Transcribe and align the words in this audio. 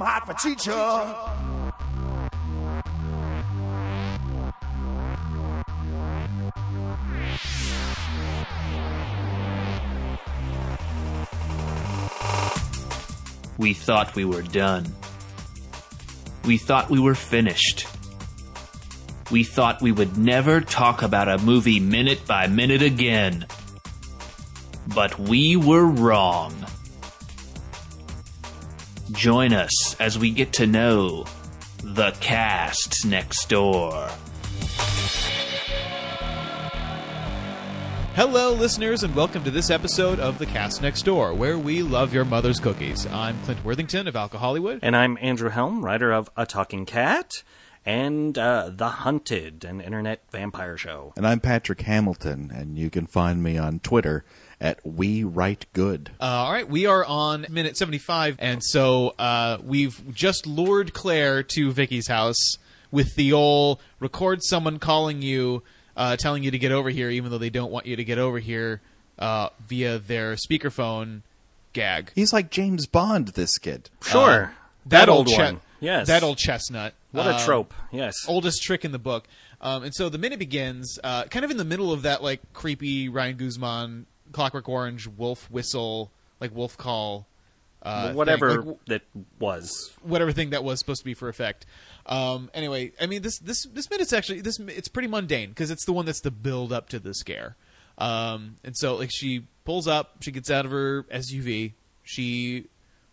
I'm 0.00 0.06
hot 0.06 0.24
for 0.24 0.32
teacher. 0.32 0.72
We 13.58 13.74
thought 13.74 14.14
we 14.14 14.24
were 14.24 14.40
done. 14.40 14.86
We 16.46 16.56
thought 16.56 16.88
we 16.88 16.98
were 16.98 17.14
finished. 17.14 17.86
We 19.30 19.44
thought 19.44 19.82
we 19.82 19.92
would 19.92 20.16
never 20.16 20.62
talk 20.62 21.02
about 21.02 21.28
a 21.28 21.36
movie 21.36 21.78
minute 21.78 22.26
by 22.26 22.46
minute 22.46 22.80
again. 22.80 23.46
But 24.94 25.18
we 25.18 25.56
were 25.56 25.84
wrong. 25.84 26.54
Join 29.12 29.52
us 29.52 29.96
as 29.98 30.18
we 30.18 30.30
get 30.30 30.52
to 30.54 30.66
know 30.66 31.24
the 31.82 32.12
cast 32.20 33.04
next 33.04 33.48
door. 33.48 34.08
Hello, 38.14 38.52
listeners, 38.52 39.02
and 39.02 39.14
welcome 39.16 39.42
to 39.42 39.50
this 39.50 39.70
episode 39.70 40.20
of 40.20 40.38
The 40.38 40.46
Cast 40.46 40.80
Next 40.80 41.02
Door, 41.02 41.34
where 41.34 41.58
we 41.58 41.82
love 41.82 42.14
your 42.14 42.24
mother's 42.24 42.60
cookies. 42.60 43.06
I'm 43.06 43.36
Clint 43.42 43.64
Worthington 43.64 44.06
of 44.06 44.14
Alcohol 44.14 44.48
Hollywood. 44.48 44.78
And 44.82 44.94
I'm 44.94 45.18
Andrew 45.20 45.48
Helm, 45.48 45.84
writer 45.84 46.12
of 46.12 46.30
A 46.36 46.46
Talking 46.46 46.86
Cat 46.86 47.42
and 47.84 48.36
uh, 48.38 48.70
The 48.72 48.88
Hunted, 48.88 49.64
an 49.64 49.80
internet 49.80 50.22
vampire 50.30 50.76
show. 50.76 51.14
And 51.16 51.26
I'm 51.26 51.40
Patrick 51.40 51.80
Hamilton, 51.80 52.52
and 52.54 52.78
you 52.78 52.90
can 52.90 53.06
find 53.06 53.42
me 53.42 53.58
on 53.58 53.80
Twitter 53.80 54.24
at 54.60 54.78
We 54.84 55.24
Write 55.24 55.66
Good. 55.72 56.10
Uh, 56.20 56.24
all 56.24 56.52
right, 56.52 56.68
we 56.68 56.86
are 56.86 57.04
on 57.04 57.46
minute 57.48 57.76
75, 57.76 58.36
and 58.38 58.62
so 58.62 59.14
uh, 59.18 59.58
we've 59.64 60.02
just 60.14 60.46
lured 60.46 60.92
Claire 60.92 61.42
to 61.44 61.72
Vicky's 61.72 62.08
house 62.08 62.56
with 62.90 63.14
the 63.14 63.32
old 63.32 63.80
record 64.00 64.40
someone 64.42 64.78
calling 64.78 65.22
you, 65.22 65.62
uh, 65.96 66.16
telling 66.16 66.42
you 66.42 66.50
to 66.50 66.58
get 66.58 66.72
over 66.72 66.90
here, 66.90 67.08
even 67.10 67.30
though 67.30 67.38
they 67.38 67.50
don't 67.50 67.70
want 67.70 67.86
you 67.86 67.96
to 67.96 68.04
get 68.04 68.18
over 68.18 68.38
here 68.38 68.80
uh, 69.18 69.48
via 69.66 69.98
their 69.98 70.34
speakerphone 70.34 71.22
gag. 71.72 72.10
He's 72.14 72.32
like 72.32 72.50
James 72.50 72.86
Bond, 72.86 73.28
this 73.28 73.56
kid. 73.58 73.88
Sure. 74.02 74.52
That, 74.86 75.08
old 75.08 75.28
che- 75.28 75.36
one. 75.36 75.60
Yes. 75.78 76.08
That 76.08 76.22
old 76.22 76.36
chestnut. 76.38 76.94
What 77.12 77.26
a 77.26 77.34
Um, 77.36 77.40
trope. 77.44 77.74
Yes. 77.92 78.14
oldest 78.28 78.62
trick 78.62 78.84
in 78.84 78.92
the 78.92 78.98
book. 78.98 79.26
Um, 79.62 79.82
and 79.84 79.94
so 79.94 80.08
the 80.08 80.18
minute 80.18 80.38
begins, 80.38 80.98
uh, 81.04 81.24
kind 81.24 81.44
of 81.44 81.50
in 81.50 81.56
the 81.58 81.64
middle 81.64 81.92
of 81.92 82.02
that 82.02 82.22
like 82.22 82.40
creepy 82.54 83.08
Ryan 83.08 83.36
Guzman, 83.36 84.06
Clockwork 84.32 84.68
Orange, 84.68 85.06
wolf 85.06 85.50
whistle, 85.50 86.10
like 86.40 86.54
wolf 86.54 86.76
call, 86.76 87.26
uh, 87.82 88.12
Whatever 88.12 88.62
like, 88.62 88.76
that 88.88 89.02
was. 89.38 89.90
whatever 90.02 90.32
thing 90.32 90.50
that 90.50 90.62
was 90.62 90.78
supposed 90.78 91.00
to 91.00 91.04
be 91.04 91.14
for 91.14 91.28
effect. 91.28 91.64
Um, 92.04 92.50
anyway, 92.52 92.92
I 93.00 93.06
mean 93.06 93.22
this 93.22 93.38
this 93.38 93.64
this 93.72 93.88
minute's 93.88 94.12
actually 94.12 94.42
this 94.42 94.58
it's 94.60 94.88
pretty 94.88 95.08
mundane 95.08 95.48
because 95.48 95.70
it's 95.70 95.86
the 95.86 95.92
one 95.92 96.04
that's 96.04 96.20
the 96.20 96.30
build 96.30 96.72
up 96.72 96.90
to 96.90 96.98
the 96.98 97.14
scare. 97.14 97.56
Um, 97.96 98.56
and 98.64 98.76
so 98.76 98.96
like 98.96 99.10
she 99.12 99.46
pulls 99.64 99.86
up, 99.86 100.16
she 100.20 100.30
gets 100.30 100.50
out 100.50 100.66
of 100.66 100.72
her 100.72 101.04
SUV, 101.04 101.72
she 102.02 102.66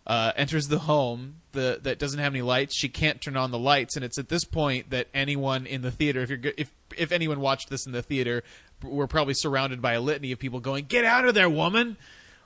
uh, 0.06 0.32
enters 0.36 0.68
the 0.68 0.80
home 0.80 1.36
the, 1.52 1.78
that 1.82 1.98
doesn't 1.98 2.18
have 2.18 2.32
any 2.32 2.42
lights. 2.42 2.74
She 2.76 2.88
can't 2.88 3.20
turn 3.20 3.36
on 3.36 3.50
the 3.50 3.58
lights, 3.58 3.96
and 3.96 4.04
it's 4.04 4.18
at 4.18 4.28
this 4.28 4.44
point 4.44 4.90
that 4.90 5.08
anyone 5.12 5.66
in 5.66 5.82
the 5.82 5.90
theater, 5.90 6.20
if 6.20 6.30
you're 6.30 6.40
if 6.56 6.72
if 6.96 7.12
anyone 7.12 7.40
watched 7.40 7.68
this 7.70 7.86
in 7.86 7.92
the 7.92 8.02
theater, 8.02 8.42
we're 8.82 9.06
probably 9.06 9.34
surrounded 9.34 9.80
by 9.82 9.94
a 9.94 10.00
litany 10.00 10.32
of 10.32 10.38
people 10.38 10.60
going, 10.60 10.84
"Get 10.86 11.04
out 11.04 11.24
of 11.26 11.34
there, 11.34 11.48
woman!" 11.48 11.96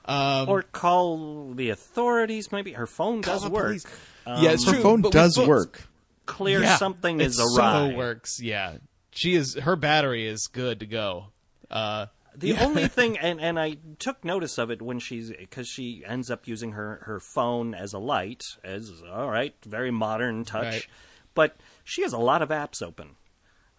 Um, 0.05 0.49
Or 0.49 0.63
call 0.63 1.53
the 1.53 1.69
authorities, 1.69 2.51
maybe. 2.51 2.73
Her 2.73 2.87
phone 2.87 3.21
does 3.21 3.47
work. 3.47 3.65
police. 3.67 3.85
yeah, 4.25 4.51
it's 4.51 4.65
Her 4.65 4.73
true. 4.73 4.81
phone 4.81 5.01
does 5.01 5.37
work. 5.39 5.83
Clear 6.25 6.61
Yeah, 6.61 6.77
something 6.77 7.21
is 7.21 7.39
awry. 7.39 7.89
So 7.91 7.95
works, 7.97 8.41
yeah. 8.41 8.77
She 9.11 9.35
is 9.35 9.55
her 9.55 9.75
battery 9.75 10.27
is 10.27 10.47
good 10.47 10.79
to 10.81 10.85
go. 10.85 11.27
Uh, 11.71 12.07
The 12.35 12.49
yeah. 12.49 12.65
only 12.65 12.87
thing, 12.97 13.17
and, 13.17 13.39
and 13.39 13.59
I 13.59 13.77
took 13.99 14.25
notice 14.25 14.57
of 14.57 14.71
it 14.71 14.81
when 14.81 14.99
she's 14.99 15.29
because 15.31 15.67
she 15.67 16.03
ends 16.05 16.31
up 16.31 16.47
using 16.47 16.71
her, 16.73 17.03
her 17.05 17.19
phone 17.19 17.73
as 17.75 17.93
a 17.93 17.99
light, 17.99 18.43
as 18.63 18.91
all 19.09 19.29
right, 19.29 19.53
very 19.65 19.91
modern 19.91 20.43
touch, 20.43 20.63
Right. 20.65 20.87
but 21.35 21.55
she 21.83 22.01
has 22.01 22.11
a 22.11 22.17
lot 22.17 22.41
of 22.41 22.49
apps 22.49 22.81
open. 22.81 23.11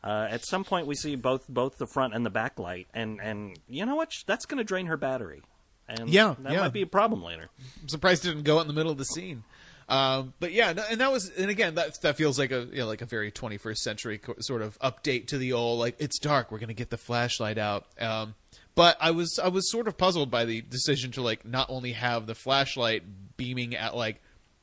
Uh, 0.05 0.29
at 0.31 0.45
some 0.45 0.65
point, 0.65 0.87
we 0.87 0.95
see 0.95 1.17
both 1.17 1.49
both 1.49 1.79
the 1.79 1.87
front 1.87 2.15
and 2.15 2.27
the 2.27 2.31
back 2.31 2.59
light, 2.59 2.87
and 2.93 3.21
and 3.23 3.59
you 3.69 3.87
know 3.87 3.97
what? 3.97 4.11
That's 4.27 4.45
going 4.45 4.59
to 4.59 4.65
drain 4.65 4.85
her 4.87 4.99
battery, 4.99 5.41
and 5.89 6.11
Yeah, 6.11 6.35
that 6.41 6.53
yeah. 6.53 6.61
might 6.61 6.75
be 6.75 6.83
a 6.83 6.87
problem 6.87 7.23
later. 7.23 7.49
I'm 7.81 7.89
surprised 7.89 8.25
it 8.27 8.29
didn't 8.29 8.43
go 8.45 8.59
out 8.59 8.63
in 8.63 8.69
the 8.69 8.75
middle 8.75 8.93
of 8.93 8.99
the 8.99 9.07
scene. 9.07 9.45
Um, 9.89 10.33
but 10.41 10.53
yeah, 10.53 10.75
and 10.91 11.01
that 11.01 11.11
was, 11.13 11.31
and 11.31 11.51
again, 11.51 11.75
that 11.77 12.01
that 12.03 12.17
feels 12.17 12.39
like 12.39 12.51
a 12.53 12.67
you 12.71 12.81
know, 12.81 12.87
like 12.87 13.01
a 13.03 13.07
very 13.07 13.31
21st 13.33 13.79
century 13.79 14.19
co- 14.19 14.35
sort 14.41 14.61
of 14.63 14.79
update 14.81 15.27
to 15.29 15.39
the 15.39 15.53
old 15.55 15.79
like 15.79 15.97
it's 15.99 16.19
dark, 16.19 16.51
we're 16.53 16.59
gonna 16.59 16.75
get 16.75 16.91
the 16.91 16.99
flashlight 16.99 17.57
out. 17.59 17.87
Um, 17.99 18.35
but 18.75 18.97
I 19.01 19.11
was 19.11 19.39
I 19.43 19.49
was 19.49 19.71
sort 19.71 19.89
of 19.89 19.97
puzzled 19.97 20.31
by 20.31 20.45
the 20.45 20.61
decision 20.63 21.13
to 21.13 21.23
like 21.23 21.45
not 21.47 21.69
only 21.71 21.93
have 21.93 22.27
the 22.27 22.35
flashlight 22.35 23.03
beaming 23.37 23.75
at 23.75 23.95
like 23.97 24.21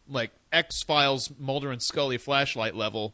like 0.08 0.32
X 0.52 0.84
Files 0.84 1.32
Mulder 1.40 1.72
and 1.72 1.82
Scully 1.82 2.18
flashlight 2.18 2.76
level, 2.76 3.14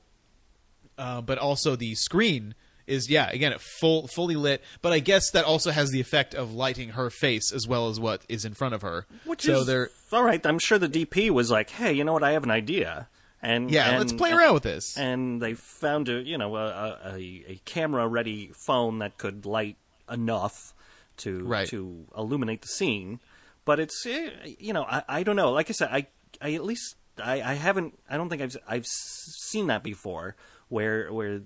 uh, 0.97 1.21
but 1.21 1.37
also 1.37 1.75
the 1.75 1.95
screen 1.95 2.55
is 2.85 3.09
yeah 3.09 3.29
again 3.29 3.53
full 3.59 4.07
fully 4.07 4.35
lit. 4.35 4.63
But 4.81 4.93
I 4.93 4.99
guess 4.99 5.31
that 5.31 5.43
also 5.45 5.71
has 5.71 5.91
the 5.91 5.99
effect 5.99 6.33
of 6.33 6.53
lighting 6.53 6.89
her 6.89 7.09
face 7.09 7.51
as 7.51 7.67
well 7.67 7.89
as 7.89 7.99
what 7.99 8.21
is 8.29 8.45
in 8.45 8.53
front 8.53 8.75
of 8.75 8.81
her. 8.81 9.05
Which 9.25 9.43
so 9.43 9.61
is 9.61 9.67
they're 9.67 9.89
all 10.11 10.23
right. 10.23 10.43
I'm 10.45 10.59
sure 10.59 10.77
the 10.77 10.87
DP 10.89 11.29
was 11.29 11.51
like, 11.51 11.69
"Hey, 11.71 11.93
you 11.93 12.03
know 12.03 12.13
what? 12.13 12.23
I 12.23 12.31
have 12.31 12.43
an 12.43 12.51
idea." 12.51 13.09
And 13.41 13.69
Yeah, 13.69 13.89
and- 13.89 13.99
let's 13.99 14.13
play 14.13 14.31
around 14.31 14.53
with 14.55 14.63
this. 14.63 14.97
And 14.97 15.41
they 15.41 15.53
found 15.53 16.07
a 16.09 16.21
you 16.21 16.37
know 16.37 16.55
a 16.55 16.97
a, 17.05 17.15
a 17.47 17.61
camera 17.65 18.07
ready 18.07 18.51
phone 18.65 18.99
that 18.99 19.17
could 19.17 19.45
light 19.45 19.75
enough 20.11 20.73
to 21.17 21.43
Right. 21.43 21.67
to 21.69 22.05
illuminate 22.17 22.61
the 22.61 22.67
scene. 22.67 23.19
But 23.65 23.79
it's 23.81 24.05
eh, 24.05 24.29
you 24.59 24.71
know 24.73 24.83
I, 24.83 25.03
I 25.09 25.23
don't 25.23 25.35
know. 25.35 25.51
Like 25.51 25.69
I 25.69 25.73
said, 25.73 25.89
I 25.91 26.07
I 26.41 26.53
at 26.53 26.63
least 26.63 26.95
I, 27.21 27.41
I 27.41 27.53
haven't 27.55 27.99
I 28.09 28.15
don't 28.15 28.29
think 28.29 28.41
I've 28.41 28.55
I've 28.67 28.85
seen 28.87 29.67
that 29.67 29.83
before 29.83 30.35
where 30.69 31.11
where 31.13 31.41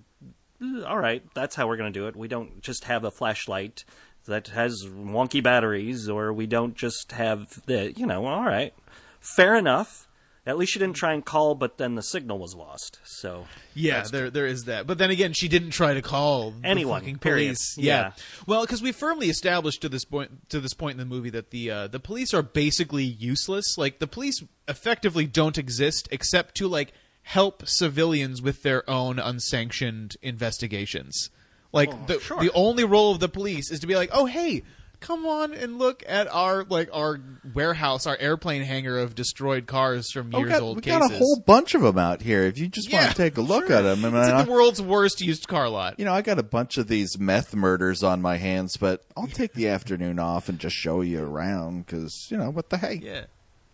eh, 0.61 0.83
all 0.85 0.97
right 0.99 1.23
that's 1.33 1.55
how 1.55 1.67
we're 1.67 1.77
going 1.77 1.91
to 1.91 1.99
do 1.99 2.07
it. 2.07 2.15
We 2.15 2.27
don't 2.27 2.61
just 2.61 2.85
have 2.85 3.03
a 3.03 3.11
flashlight 3.11 3.83
that 4.25 4.49
has 4.49 4.83
wonky 4.85 5.41
batteries, 5.41 6.07
or 6.07 6.31
we 6.31 6.45
don't 6.45 6.75
just 6.75 7.11
have 7.13 7.65
the 7.65 7.91
you 7.93 8.05
know 8.05 8.25
all 8.25 8.43
right 8.45 8.73
fair 9.19 9.55
enough. 9.55 10.07
At 10.43 10.57
least 10.57 10.73
she 10.73 10.79
didn't 10.79 10.95
try 10.95 11.13
and 11.13 11.23
call, 11.23 11.53
but 11.53 11.77
then 11.77 11.93
the 11.93 12.01
signal 12.01 12.39
was 12.39 12.55
lost. 12.55 12.97
So 13.03 13.45
Yeah, 13.75 14.01
there 14.11 14.31
there 14.31 14.47
is 14.47 14.63
that. 14.63 14.87
But 14.87 14.97
then 14.97 15.11
again, 15.11 15.33
she 15.33 15.47
didn't 15.47 15.69
try 15.69 15.93
to 15.93 16.01
call 16.01 16.49
the 16.49 16.67
Anyone, 16.67 17.01
fucking 17.01 17.19
period. 17.19 17.45
police. 17.49 17.75
Yeah. 17.77 18.13
Well, 18.47 18.61
because 18.61 18.81
we 18.81 18.91
firmly 18.91 19.29
established 19.29 19.83
to 19.83 19.89
this 19.89 20.03
point 20.03 20.49
to 20.49 20.59
this 20.59 20.73
point 20.73 20.93
in 20.93 20.97
the 20.97 21.05
movie 21.05 21.29
that 21.29 21.51
the 21.51 21.69
uh, 21.69 21.87
the 21.87 21.99
police 21.99 22.33
are 22.33 22.41
basically 22.41 23.03
useless. 23.03 23.77
Like 23.77 23.99
the 23.99 24.07
police 24.07 24.43
effectively 24.67 25.27
don't 25.27 25.59
exist 25.59 26.07
except 26.11 26.55
to 26.55 26.67
like 26.67 26.91
help 27.31 27.65
civilians 27.65 28.41
with 28.41 28.61
their 28.61 28.87
own 28.89 29.17
unsanctioned 29.17 30.17
investigations. 30.21 31.29
Like 31.71 31.89
oh, 31.91 31.99
the 32.07 32.19
sure. 32.19 32.39
the 32.41 32.51
only 32.53 32.83
role 32.83 33.13
of 33.13 33.19
the 33.21 33.29
police 33.29 33.71
is 33.71 33.79
to 33.79 33.87
be 33.87 33.95
like, 33.95 34.09
oh 34.13 34.25
hey. 34.25 34.63
Come 34.99 35.25
on 35.25 35.51
and 35.55 35.79
look 35.79 36.03
at 36.07 36.31
our 36.31 36.63
like 36.65 36.87
our 36.93 37.19
warehouse, 37.55 38.05
our 38.05 38.15
airplane 38.19 38.61
hangar 38.61 38.99
of 38.99 39.15
destroyed 39.15 39.65
cars 39.65 40.11
from 40.11 40.29
Oh, 40.31 40.37
years 40.37 40.51
got, 40.51 40.61
old 40.61 40.75
we 40.75 40.83
cases. 40.83 40.99
got 40.99 41.11
a 41.11 41.17
whole 41.17 41.39
bunch 41.43 41.73
of 41.73 41.81
them 41.81 41.97
out 41.97 42.21
here. 42.21 42.43
If 42.43 42.59
you 42.59 42.67
just 42.67 42.93
want 42.93 43.09
to 43.09 43.15
take 43.15 43.35
a 43.37 43.41
look 43.41 43.71
at 43.71 43.81
them, 43.81 44.05
and 44.05 44.15
It's 44.15 44.29
I, 44.29 44.43
the 44.43 44.51
world's 44.51 44.79
worst 44.79 45.19
used 45.19 45.47
car 45.47 45.69
lot. 45.69 45.97
you 45.97 46.05
know, 46.05 46.13
I 46.13 46.21
got 46.21 46.37
a 46.37 46.43
bunch 46.43 46.77
of 46.77 46.87
these 46.87 47.17
meth 47.17 47.55
murders 47.55 48.03
on 48.03 48.21
my 48.21 48.37
hands, 48.37 48.77
but 48.77 49.03
I'll 49.17 49.25
take 49.25 49.53
the 49.53 49.69
afternoon 49.69 50.19
off 50.19 50.49
and 50.49 50.59
just 50.59 50.75
show 50.75 51.01
you 51.01 51.23
around 51.23 51.87
because 51.87 52.27
you 52.29 52.37
know 52.37 52.51
what 52.51 52.69
the 52.69 52.77
hey. 52.77 52.99
Yeah. 53.01 53.21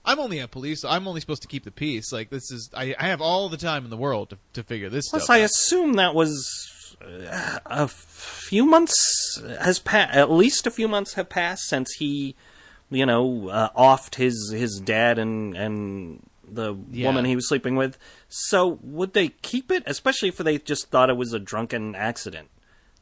I'm 0.08 0.20
only 0.20 0.40
a 0.40 0.48
police. 0.48 0.84
I'm 0.86 1.08
only 1.08 1.20
supposed 1.22 1.42
to 1.44 1.48
keep 1.48 1.66
the 1.66 1.72
peace. 1.72 2.12
Like 2.12 2.30
this 2.30 2.50
is, 2.52 2.70
I, 2.74 2.96
I 2.98 3.08
have 3.08 3.22
all 3.22 3.50
the 3.50 3.58
time 3.58 3.84
in 3.84 3.90
the 3.92 3.98
world 3.98 4.30
to, 4.32 4.38
to 4.54 4.64
figure 4.64 4.90
this 4.90 5.14
out. 5.14 5.18
Plus. 5.20 5.30
I 5.30 5.42
out. 5.42 5.46
assume 5.46 5.94
that 5.94 6.16
was 6.16 6.98
uh, 7.02 7.60
a 7.66 7.88
few 7.88 8.66
months 8.66 9.40
has 9.62 9.80
passed. 9.80 10.16
At 10.16 10.32
least 10.32 10.66
a 10.66 10.72
few 10.72 10.88
months 10.88 11.14
have 11.16 11.28
passed 11.30 11.64
since 11.68 11.92
he, 12.00 12.36
you 12.90 13.06
know, 13.06 13.50
uh, 13.50 13.70
offed 13.78 14.16
his 14.16 14.52
his 14.52 14.80
dad 14.80 15.20
and 15.20 15.56
and 15.56 16.26
the 16.50 16.76
Yeah. 16.92 17.08
woman 17.08 17.26
he 17.26 17.36
was 17.36 17.50
sleeping 17.50 17.76
with. 17.76 17.98
So 18.30 18.80
would 18.82 19.12
they 19.12 19.28
keep 19.42 19.70
it, 19.70 19.84
especially 19.86 20.30
if 20.30 20.38
they 20.38 20.58
just 20.58 20.90
thought 20.90 21.10
it 21.10 21.18
was 21.18 21.34
a 21.34 21.40
drunken 21.40 21.94
accident? 21.94 22.48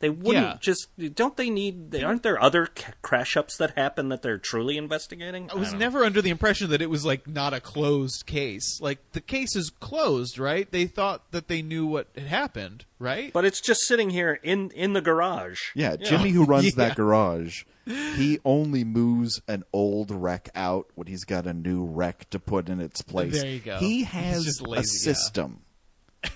They 0.06 0.10
wouldn't 0.12 0.46
Yeah. 0.46 0.58
just. 0.62 0.88
Don't 1.16 1.36
they 1.36 1.50
need? 1.50 1.90
they- 1.90 2.04
Aren't 2.04 2.22
there 2.22 2.40
other 2.40 2.70
c- 2.78 2.84
crash 3.02 3.36
ups 3.36 3.58
that 3.58 3.72
happen 3.76 4.10
that 4.10 4.22
they're 4.22 4.38
truly 4.38 4.78
investigating? 4.78 5.50
I 5.50 5.56
was 5.56 5.70
don't 5.72 5.80
know. 5.80 5.86
never 5.86 6.06
under 6.06 6.22
the 6.22 6.30
impression 6.30 6.70
that 6.70 6.80
it 6.80 6.92
was 6.92 7.04
like 7.06 7.28
not 7.28 7.56
a 7.56 7.60
closed 7.60 8.28
case. 8.28 8.80
Like 8.80 9.00
the 9.14 9.22
case 9.22 9.56
is 9.56 9.72
closed, 9.80 10.38
right? 10.38 10.70
They 10.72 10.86
thought 10.86 11.32
that 11.32 11.48
they 11.48 11.64
knew 11.64 11.88
what 11.88 12.08
had 12.14 12.28
happened, 12.28 12.86
right? 13.00 13.34
But 13.34 13.46
it's 13.46 13.60
just 13.62 13.82
sitting 13.88 14.12
here 14.12 14.40
in 14.44 14.70
in 14.76 14.94
the 14.94 15.02
garage. 15.02 15.60
Yeah, 15.74 15.96
Jimmy, 15.96 16.30
who 16.30 16.46
runs 16.46 16.66
Yeah. 16.78 16.90
that 16.90 16.96
garage, 16.98 17.64
he 17.88 18.38
only 18.46 18.84
moves 18.84 19.42
an 19.48 19.64
old 19.74 20.12
wreck 20.12 20.50
out 20.54 20.86
when 20.94 21.08
he's 21.08 21.24
got 21.24 21.48
a 21.48 21.54
new 21.54 21.84
wreck 21.84 22.30
to 22.30 22.38
put 22.40 22.70
in 22.70 22.80
its 22.80 23.02
place. 23.02 23.42
There 23.42 23.50
you 23.50 23.60
go. 23.60 23.78
He 23.78 24.04
has 24.04 24.44
just 24.46 24.62
a 24.62 24.66
lazy, 24.70 24.82
yeah. 25.10 25.14
system. 25.14 25.62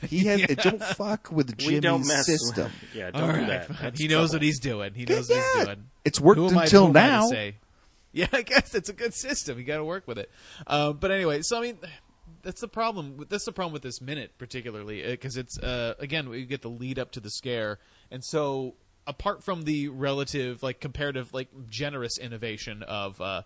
He 0.08 0.26
has. 0.26 0.42
Don't 0.64 0.82
fuck 0.84 1.32
with 1.32 1.58
Jimmy's 1.58 1.76
we 1.76 1.80
don't 1.82 2.08
mess. 2.08 2.26
system. 2.26 2.72
yeah, 2.94 3.12
don't 3.12 3.22
All 3.24 3.28
do 3.32 3.38
right, 3.40 3.48
that. 3.48 3.68
fine. 3.68 3.78
That's 3.82 4.00
he 4.00 4.08
knows 4.08 4.30
trouble. 4.30 4.36
what 4.36 4.42
he's 4.44 4.60
doing. 4.60 4.94
He 4.94 5.06
knows 5.06 5.30
what 5.30 5.36
Yeah, 5.38 5.44
he's 5.56 5.66
doing. 5.66 5.84
it's 6.06 6.20
worked 6.20 6.40
Who 6.40 6.48
am 6.50 6.58
I- 6.58 6.64
until 6.64 6.84
who 6.88 6.90
am 6.92 6.98
I 6.98 7.02
to 7.02 7.08
now. 7.08 7.28
say? 7.30 7.56
Yeah, 8.12 8.26
I 8.34 8.42
guess 8.42 8.74
it's 8.74 8.90
a 8.90 8.94
good 8.94 9.14
system. 9.14 9.60
You 9.60 9.64
got 9.66 9.78
to 9.78 9.84
work 9.84 10.08
with 10.08 10.18
it. 10.18 10.32
Um, 10.66 10.98
but 11.00 11.12
anyway, 11.12 11.42
so 11.44 11.60
I 11.60 11.62
mean, 11.62 11.78
that's 12.42 12.60
the 12.60 12.68
problem. 12.68 13.18
with- 13.18 13.30
That's 13.30 13.46
the 13.46 13.52
problem 13.52 13.72
with 13.72 13.84
this 13.84 14.02
minute, 14.02 14.32
particularly 14.40 15.04
because 15.06 15.38
it's 15.38 15.60
uh, 15.60 15.94
again 16.00 16.28
we 16.30 16.44
get 16.46 16.64
the 16.64 16.70
lead 16.72 16.98
up 16.98 17.12
to 17.12 17.20
the 17.20 17.30
scare, 17.30 17.78
and 18.10 18.26
so 18.26 18.74
apart 19.06 19.44
from 19.44 19.62
the 19.62 19.90
relative, 19.90 20.64
like 20.64 20.80
comparative, 20.80 21.34
like 21.34 21.50
generous 21.70 22.18
innovation 22.18 22.82
of. 22.84 23.22
Uh, 23.22 23.44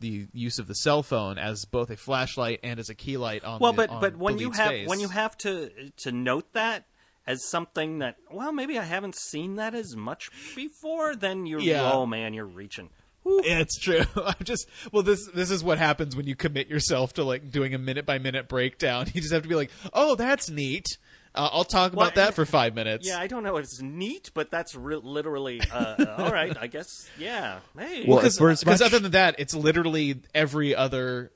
the 0.00 0.26
use 0.32 0.58
of 0.58 0.66
the 0.66 0.74
cell 0.74 1.02
phone 1.02 1.38
as 1.38 1.64
both 1.64 1.90
a 1.90 1.96
flashlight 1.96 2.60
and 2.62 2.80
as 2.80 2.88
a 2.88 2.94
key 2.94 3.16
light 3.16 3.44
on 3.44 3.58
the 3.58 3.62
Well, 3.62 3.72
the, 3.72 3.76
but 3.76 3.90
on 3.90 4.00
but 4.00 4.16
when 4.16 4.38
you 4.38 4.50
have 4.50 4.68
face. 4.70 4.88
when 4.88 4.98
you 5.00 5.08
have 5.08 5.36
to 5.38 5.70
to 5.98 6.10
note 6.12 6.52
that 6.54 6.86
as 7.26 7.46
something 7.48 7.98
that 7.98 8.16
well 8.32 8.50
maybe 8.52 8.78
I 8.78 8.82
haven't 8.84 9.14
seen 9.14 9.56
that 9.56 9.74
as 9.74 9.94
much 9.94 10.30
before, 10.56 11.14
then 11.14 11.46
you're 11.46 11.60
Yeah. 11.60 11.90
oh 11.92 12.06
man 12.06 12.34
you're 12.34 12.46
reaching. 12.46 12.90
Yeah, 13.26 13.58
it's 13.58 13.78
true. 13.78 14.00
I'm 14.16 14.34
just 14.42 14.66
well. 14.92 15.02
This 15.02 15.28
this 15.34 15.50
is 15.50 15.62
what 15.62 15.76
happens 15.76 16.16
when 16.16 16.26
you 16.26 16.34
commit 16.34 16.68
yourself 16.68 17.12
to 17.14 17.22
like 17.24 17.50
doing 17.50 17.74
a 17.74 17.78
minute 17.78 18.06
by 18.06 18.18
minute 18.18 18.48
breakdown. 18.48 19.06
You 19.14 19.20
just 19.20 19.32
have 19.34 19.42
to 19.42 19.48
be 19.48 19.54
like, 19.54 19.70
"Oh, 19.92 20.14
that's 20.14 20.48
neat. 20.48 20.86
Uh, 21.34 21.48
I'll 21.52 21.64
talk 21.64 21.92
Well, 21.92 22.06
about 22.06 22.16
that 22.16 22.34
for 22.34 22.44
five 22.44 22.74
minutes." 22.74 23.06
Yeah, 23.06 23.18
I 23.20 23.26
don't 23.28 23.42
know 23.42 23.56
if 23.56 23.64
it's 23.64 23.80
neat, 23.80 24.30
but 24.34 24.50
that's 24.50 24.74
re- 24.74 24.96
literally 24.96 25.60
uh, 25.72 25.74
uh, 25.98 26.14
all 26.18 26.32
right. 26.32 26.56
I 26.60 26.66
guess 26.66 27.08
yeah. 27.18 27.60
Hey, 27.78 28.04
Well, 28.06 28.18
because 28.18 28.38
for 28.38 28.50
as 28.50 28.64
much- 28.66 28.80
other 28.80 28.98
than 28.98 29.12
that, 29.12 29.36
it's 29.38 29.54
literally 29.54 30.20
every 30.34 30.74
other 30.74 31.30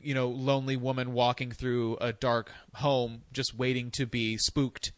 you 0.00 0.14
know 0.14 0.28
lonely 0.28 0.76
woman 0.76 1.12
walking 1.12 1.50
through 1.52 1.96
a 2.00 2.12
dark 2.12 2.50
home, 2.74 3.22
just 3.32 3.56
waiting 3.56 3.90
to 3.92 4.06
be 4.06 4.36
spooked. 4.38 4.92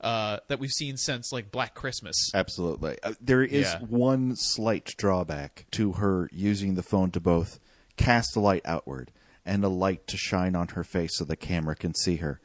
Uh, 0.00 0.38
that 0.48 0.58
we've 0.58 0.70
seen 0.70 0.96
since 0.96 1.30
like 1.30 1.50
Black 1.50 1.74
Christmas. 1.74 2.30
Absolutely. 2.34 2.96
Uh, 3.02 3.12
there 3.20 3.42
is 3.42 3.66
Yeah. 3.66 3.80
one 3.80 4.34
slight 4.34 4.94
drawback 4.96 5.66
to 5.72 5.92
her 5.92 6.30
using 6.32 6.74
the 6.74 6.82
phone 6.82 7.10
to 7.10 7.20
both 7.20 7.60
cast 7.98 8.34
a 8.34 8.40
light 8.40 8.62
outward 8.64 9.12
and 9.44 9.62
a 9.62 9.68
light 9.68 10.06
to 10.06 10.16
shine 10.16 10.56
on 10.56 10.68
her 10.68 10.84
face 10.84 11.18
so 11.18 11.24
the 11.26 11.36
camera 11.36 11.76
can 11.76 11.92
see 11.94 12.16
her. 12.16 12.40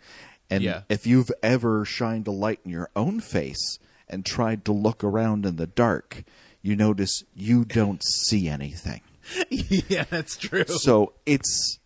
And 0.50 0.64
Yeah. 0.64 0.82
if 0.90 1.08
you've 1.08 1.32
ever 1.42 1.86
shined 1.86 2.28
a 2.28 2.32
light 2.32 2.60
in 2.66 2.72
your 2.72 2.90
own 2.96 3.20
face 3.20 3.80
and 4.08 4.26
tried 4.26 4.64
to 4.66 4.72
look 4.72 5.04
around 5.04 5.46
in 5.46 5.56
the 5.56 5.68
dark, 5.68 6.24
you 6.62 6.76
notice 6.76 7.24
you 7.36 7.66
don't 7.66 8.04
see 8.04 8.48
anything. 8.48 9.02
yeah, 9.50 10.06
that's 10.10 10.38
true. 10.38 10.66
So 10.68 11.14
it's 11.26 11.80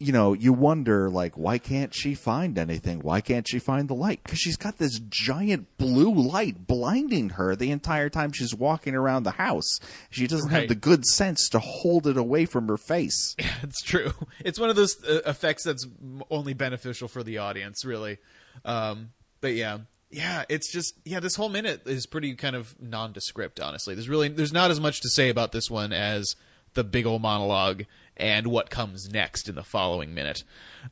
you 0.00 0.12
know, 0.12 0.32
you 0.32 0.52
wonder 0.52 1.10
like 1.10 1.36
why 1.36 1.58
can't 1.58 1.94
she 1.94 2.14
find 2.14 2.58
anything? 2.58 3.00
Why 3.00 3.20
can't 3.20 3.46
she 3.46 3.58
find 3.58 3.86
the 3.86 3.94
light? 3.94 4.24
Cuz 4.24 4.38
she's 4.38 4.56
got 4.56 4.78
this 4.78 4.98
giant 5.08 5.76
blue 5.76 6.12
light 6.12 6.66
blinding 6.66 7.30
her 7.30 7.54
the 7.54 7.70
entire 7.70 8.08
time 8.08 8.32
she's 8.32 8.54
walking 8.54 8.94
around 8.94 9.24
the 9.24 9.32
house. 9.32 9.78
She 10.08 10.26
doesn't 10.26 10.48
have 10.48 10.68
the 10.68 10.74
good 10.74 11.04
sense 11.04 11.48
to 11.50 11.58
hold 11.58 12.06
it 12.06 12.16
away 12.16 12.46
from 12.46 12.66
her 12.68 12.78
face. 12.78 13.36
Yeah, 13.38 13.54
It's 13.62 13.82
true. 13.82 14.12
It's 14.42 14.58
one 14.58 14.70
of 14.70 14.76
those 14.76 14.96
uh, 15.04 15.20
effects 15.26 15.64
that's 15.64 15.86
only 16.30 16.54
beneficial 16.54 17.06
for 17.06 17.22
the 17.22 17.36
audience, 17.38 17.84
really. 17.84 18.18
Um, 18.64 19.10
but 19.42 19.52
yeah, 19.52 19.80
yeah, 20.10 20.44
it's 20.48 20.72
just 20.72 20.94
yeah. 21.04 21.20
This 21.20 21.36
whole 21.36 21.50
minute 21.50 21.82
is 21.86 22.06
pretty 22.06 22.34
kind 22.34 22.56
of 22.56 22.74
nondescript. 22.80 23.60
Honestly, 23.60 23.94
there's 23.94 24.08
really 24.08 24.28
there's 24.28 24.52
not 24.52 24.70
as 24.70 24.80
much 24.80 25.02
to 25.02 25.10
say 25.10 25.28
about 25.28 25.52
this 25.52 25.70
one 25.70 25.92
as 25.92 26.34
the 26.74 26.84
big 26.84 27.06
old 27.06 27.22
monologue 27.22 27.84
and 28.16 28.46
what 28.46 28.70
comes 28.70 29.08
next 29.10 29.48
in 29.48 29.54
the 29.54 29.62
following 29.62 30.14
minute. 30.14 30.42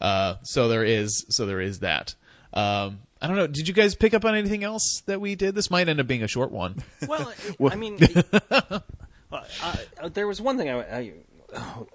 Uh, 0.01 0.37
so 0.43 0.69
there 0.69 0.85
is 0.85 1.27
so 1.29 1.47
there 1.47 1.61
is 1.61 1.81
that. 1.81 2.15
Um, 2.53 3.01
I 3.21 3.27
don't 3.27 3.37
know. 3.37 3.47
Did 3.47 3.69
you 3.69 3.75
guys 3.75 3.95
pick 3.95 4.15
up 4.15 4.25
on 4.25 4.35
anything 4.35 4.65
else 4.65 5.03
that 5.07 5.21
we 5.21 5.35
did? 5.35 5.55
This 5.55 5.71
might 5.71 5.89
end 5.89 6.01
up 6.01 6.07
being 6.07 6.23
a 6.23 6.29
short 6.29 6.51
one. 6.51 6.77
Well, 7.07 7.33
I 7.71 7.75
mean, 7.75 7.99
uh, 8.51 8.81
uh, 9.31 10.09
there 10.13 10.27
was 10.27 10.41
one 10.41 10.57
thing 10.57 10.71
I, 10.71 10.99
I 10.99 11.13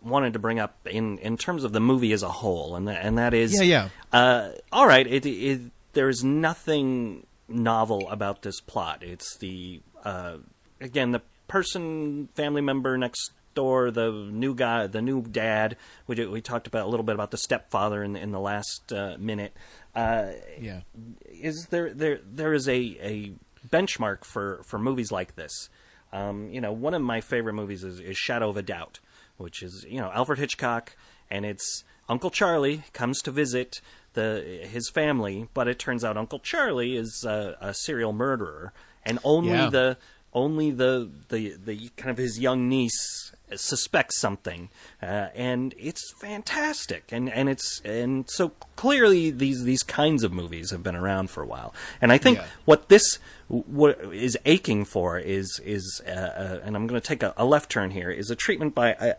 wanted 0.02 0.34
to 0.34 0.40
bring 0.40 0.60
up 0.60 0.86
in, 0.86 1.18
in 1.20 1.38
terms 1.38 1.64
of 1.64 1.72
the 1.72 1.80
movie 1.80 2.12
as 2.12 2.24
a 2.24 2.30
whole, 2.30 2.76
and 2.76 2.88
that, 2.88 3.06
and 3.06 3.18
that 3.18 3.34
is, 3.34 3.54
Yeah, 3.54 3.62
yeah. 3.62 3.90
Uh, 4.12 4.52
all 4.72 4.86
right, 4.86 5.06
it, 5.08 5.26
it, 5.26 5.62
there 5.94 6.10
is 6.10 6.24
nothing 6.24 7.26
novel 7.48 8.10
about 8.10 8.42
this 8.42 8.60
plot. 8.60 9.04
It's 9.04 9.38
the 9.38 9.82
uh, 10.04 10.38
again 10.82 11.12
the 11.12 11.22
person, 11.48 12.30
family 12.36 12.62
member 12.62 12.98
next 12.98 13.32
door, 13.54 13.92
the 13.92 14.12
new 14.12 14.54
guy, 14.56 14.88
the 14.88 15.02
new 15.02 15.22
dad. 15.22 15.78
We 16.08 16.16
did- 16.16 16.30
we 16.30 16.42
talked 16.42 16.68
about 16.68 16.86
a 16.86 16.90
little 16.90 17.04
bit 17.06 17.16
about 17.16 17.32
the 17.32 17.38
stepfather 17.38 18.04
in 18.04 18.14
the, 18.14 18.20
in 18.22 18.32
the 18.32 18.40
last 18.40 18.92
uh, 18.94 19.16
minute. 19.20 19.54
Uh, 19.96 20.32
Yeah. 20.60 20.82
is 21.28 21.68
there 21.70 21.94
there 21.94 22.20
there 22.26 22.54
is 22.54 22.68
a, 22.68 22.76
a 23.02 23.34
benchmark 23.70 24.24
for, 24.26 24.62
for 24.64 24.78
movies 24.80 25.12
like 25.12 25.36
this. 25.36 25.70
Um, 26.12 26.50
you 26.50 26.62
know, 26.62 26.72
one 26.72 26.94
of 26.94 27.02
my 27.02 27.22
favorite 27.22 27.54
movies 27.54 27.84
is, 27.84 28.00
is 28.00 28.18
Shadow 28.18 28.50
of 28.50 28.58
a 28.58 28.62
Doubt, 28.62 29.00
which 29.38 29.64
is 29.64 29.86
you 29.90 30.00
know 30.00 30.12
Alfred 30.14 30.40
Hitchcock, 30.40 30.96
and 31.30 31.46
it's 31.46 31.84
Uncle 32.10 32.30
Charlie 32.30 32.84
comes 32.94 33.22
to 33.24 33.32
visit 33.32 33.82
the 34.14 34.44
his 34.70 34.90
family, 34.90 35.48
but 35.54 35.68
it 35.68 35.80
turns 35.80 36.04
out 36.04 36.18
Uncle 36.18 36.38
Charlie 36.40 36.96
is 36.96 37.24
a, 37.28 37.58
a 37.62 37.74
serial 37.74 38.14
murderer, 38.14 38.74
and 39.04 39.18
only 39.24 39.50
Yeah. 39.52 39.70
the 39.70 39.98
only 40.34 40.72
the, 40.72 41.10
the 41.30 41.56
the 41.64 41.90
kind 41.98 42.10
of 42.12 42.18
his 42.18 42.40
young 42.40 42.68
niece 42.70 43.32
suspects 43.56 44.20
something, 44.20 44.70
uh, 45.02 45.28
and 45.36 45.76
it's 45.78 46.12
fantastic, 46.20 47.12
and 47.12 47.30
and 47.30 47.50
it's 47.50 47.82
and 47.86 48.30
so 48.30 48.50
clearly 48.76 49.30
these 49.30 49.64
these 49.64 49.84
kinds 49.84 50.24
of 50.24 50.32
movies 50.34 50.72
have 50.72 50.82
been 50.84 50.96
around 50.96 51.30
for 51.30 51.44
a 51.44 51.46
while, 51.46 51.74
and 52.02 52.12
I 52.12 52.18
think 52.18 52.38
Yeah. 52.40 52.46
what 52.66 52.90
this 52.90 53.20
what 53.48 54.00
is 54.14 54.38
aching 54.46 54.86
for 54.86 55.20
is 55.20 55.60
is 55.64 56.02
uh, 56.08 56.10
uh, 56.12 56.60
and 56.64 56.76
I'm 56.76 56.88
going 56.88 57.00
to 57.00 57.08
take 57.08 57.22
a, 57.22 57.34
a 57.38 57.46
left 57.46 57.70
turn 57.70 57.92
here 57.92 58.10
is 58.10 58.32
a 58.32 58.36
treatment 58.36 58.74
by 58.74 58.94
I, 59.00 59.14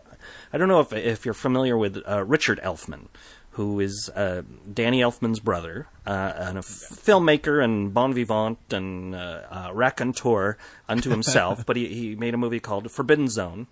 I 0.51 0.57
don't 0.57 0.67
know 0.67 0.81
if 0.81 0.91
if 0.91 1.23
you're 1.23 1.33
familiar 1.33 1.77
with 1.77 2.01
uh, 2.07 2.23
Richard 2.25 2.59
Elfman 2.61 3.07
who 3.55 3.79
is 3.79 4.09
uh, 4.15 4.41
Danny 4.73 4.99
Elfman's 4.99 5.39
brother, 5.39 5.87
uh, 6.05 6.33
and 6.35 6.57
a 6.57 6.59
f- 6.59 6.65
filmmaker 6.65 7.63
and 7.63 7.93
bon 7.93 8.13
vivant 8.13 8.57
and 8.71 9.15
uh, 9.15 9.41
uh, 9.49 9.69
raconteur 9.73 10.57
unto 10.89 11.09
himself. 11.09 11.65
but 11.65 11.77
he, 11.77 11.87
he 11.87 12.15
made 12.15 12.33
a 12.33 12.37
movie 12.37 12.59
called 12.59 12.91
Forbidden 12.91 13.29
Zone, 13.29 13.67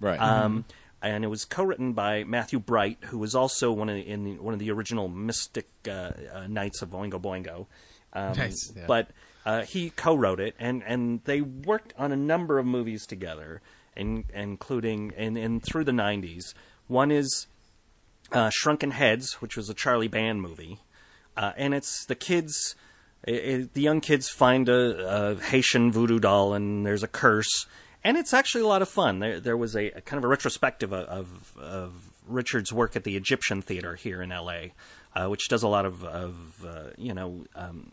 Right. 0.00 0.20
um, 0.20 0.66
and 1.00 1.24
it 1.24 1.28
was 1.28 1.46
co-written 1.46 1.94
by 1.94 2.24
Matthew 2.24 2.58
Bright, 2.58 2.98
who 3.04 3.16
was 3.18 3.34
also 3.34 3.72
one 3.72 3.88
of 3.88 3.94
the, 3.96 4.02
in 4.06 4.24
the, 4.24 4.32
one 4.34 4.52
of 4.52 4.60
the 4.60 4.70
original 4.70 5.08
Mystic 5.08 5.66
uh, 5.88 6.10
uh, 6.34 6.46
Knights 6.46 6.82
of 6.82 6.90
Oingo 6.90 7.20
Boingo. 7.20 7.66
Um, 8.12 8.36
Nice, 8.36 8.72
yeah. 8.76 8.84
But 8.86 9.08
uh, 9.46 9.62
he 9.62 9.90
co-wrote 9.90 10.40
it, 10.40 10.54
and, 10.58 10.82
and 10.86 11.22
they 11.24 11.40
worked 11.40 11.94
on 11.96 12.12
a 12.12 12.16
number 12.16 12.58
of 12.58 12.66
movies 12.66 13.06
together, 13.06 13.62
in, 13.96 14.24
including 14.34 15.12
and, 15.16 15.38
and 15.38 15.62
through 15.62 15.84
the 15.84 15.92
'90s. 15.92 16.52
One 16.86 17.10
is 17.10 17.46
uh, 18.32 18.50
Shrunken 18.52 18.92
Heads, 18.92 19.34
which 19.34 19.56
was 19.56 19.68
a 19.68 19.74
Charlie 19.74 20.08
Band 20.08 20.42
movie, 20.42 20.78
uh, 21.36 21.52
and 21.56 21.74
it's 21.74 22.04
the 22.06 22.14
kids. 22.14 22.74
i 23.26 23.30
i 23.30 23.68
the 23.72 23.82
young 23.82 24.00
kids 24.00 24.28
find 24.28 24.68
a, 24.68 25.32
a 25.32 25.34
Haitian 25.36 25.92
voodoo 25.92 26.18
doll, 26.18 26.54
and 26.54 26.84
there's 26.84 27.02
a 27.02 27.08
curse, 27.08 27.66
and 28.02 28.16
it's 28.16 28.34
actually 28.34 28.62
a 28.62 28.68
lot 28.68 28.82
of 28.82 28.88
fun. 28.88 29.18
There, 29.18 29.40
there 29.40 29.56
was 29.56 29.76
a, 29.76 29.90
a 29.90 30.00
kind 30.00 30.18
of 30.18 30.24
a 30.24 30.28
retrospective 30.28 30.92
of, 30.92 31.06
of, 31.06 31.56
of 31.58 31.92
Richard's 32.26 32.72
work 32.72 32.96
at 32.96 33.04
the 33.04 33.16
Egyptian 33.16 33.62
Theater 33.62 33.94
here 33.94 34.22
in 34.22 34.32
L.A., 34.32 34.72
uh, 35.14 35.28
which 35.28 35.48
does 35.48 35.62
a 35.62 35.68
lot 35.68 35.86
of, 35.86 36.04
of 36.04 36.64
uh, 36.66 36.90
you 36.96 37.14
know 37.14 37.44
um, 37.54 37.92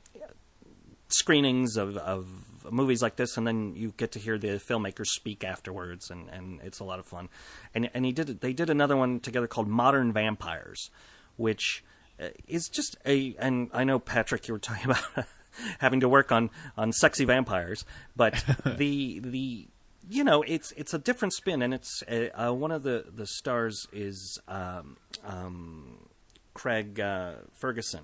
screenings 1.07 1.77
of, 1.77 1.97
of 1.97 2.27
movies 2.71 3.01
like 3.01 3.15
this, 3.15 3.37
and 3.37 3.45
then 3.45 3.75
you 3.75 3.93
get 3.97 4.11
to 4.13 4.19
hear 4.19 4.37
the 4.37 4.59
filmmakers 4.59 5.07
speak 5.07 5.43
afterwards, 5.43 6.09
and, 6.09 6.29
and 6.29 6.61
it's 6.61 6.79
a 6.79 6.83
lot 6.83 6.99
of 6.99 7.05
fun. 7.05 7.29
And 7.73 7.89
and 7.93 8.05
he 8.05 8.11
did 8.11 8.41
they 8.41 8.53
did 8.53 8.69
another 8.69 8.95
one 8.95 9.19
together 9.19 9.47
called 9.47 9.67
Modern 9.67 10.11
Vampires, 10.13 10.89
which 11.37 11.83
uh, 12.19 12.29
is 12.47 12.69
just 12.69 12.95
a 13.05 13.35
and 13.39 13.69
I 13.73 13.83
know 13.83 13.99
Patrick, 13.99 14.47
you 14.47 14.53
were 14.53 14.59
talking 14.59 14.85
about 14.91 15.25
having 15.79 15.99
to 16.01 16.09
work 16.09 16.31
on 16.31 16.49
on 16.77 16.91
sexy 16.91 17.25
vampires, 17.25 17.85
but 18.15 18.43
the 18.77 19.19
the 19.19 19.67
you 20.09 20.23
know 20.23 20.43
it's 20.43 20.71
it's 20.73 20.93
a 20.93 20.99
different 20.99 21.33
spin, 21.33 21.61
and 21.61 21.73
it's 21.73 22.03
uh, 22.03 22.47
uh, 22.47 22.53
one 22.53 22.71
of 22.71 22.83
the 22.83 23.05
the 23.13 23.27
stars 23.27 23.87
is 23.91 24.39
um, 24.47 24.97
um, 25.25 26.09
Craig 26.53 26.99
uh, 26.99 27.35
Ferguson 27.53 28.03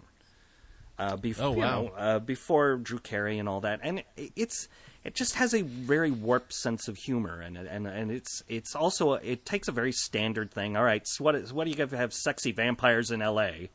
uh, 0.99 1.17
bef- 1.17 1.39
Oh, 1.39 1.53
you 1.53 1.59
wow. 1.59 1.81
know, 1.83 1.87
uh, 1.97 2.19
before 2.19 2.75
Drew 2.77 2.99
Carey 2.99 3.39
and 3.39 3.47
all 3.49 3.61
that, 3.61 3.79
and 3.83 4.03
it- 4.17 4.31
it's 4.35 4.67
it 5.03 5.15
just 5.15 5.35
has 5.35 5.53
a 5.53 5.61
very 5.61 6.11
warped 6.11 6.53
sense 6.53 6.87
of 6.89 6.97
humor, 6.97 7.39
and 7.39 7.57
and 7.57 7.87
and 7.87 8.11
it's 8.11 8.43
it's 8.49 8.75
also 8.75 9.13
a, 9.13 9.19
it 9.23 9.45
takes 9.45 9.67
a 9.67 9.71
very 9.71 9.91
standard 9.93 10.51
thing. 10.51 10.75
All 10.75 10.83
right, 10.83 11.01
so 11.07 11.23
what 11.23 11.35
is 11.35 11.53
what 11.53 11.65
do 11.65 11.71
you 11.71 11.77
have 11.77 11.91
to 11.91 11.97
have 11.97 12.13
sexy 12.13 12.51
vampires 12.51 13.09
in 13.11 13.21
L.A. 13.21 13.69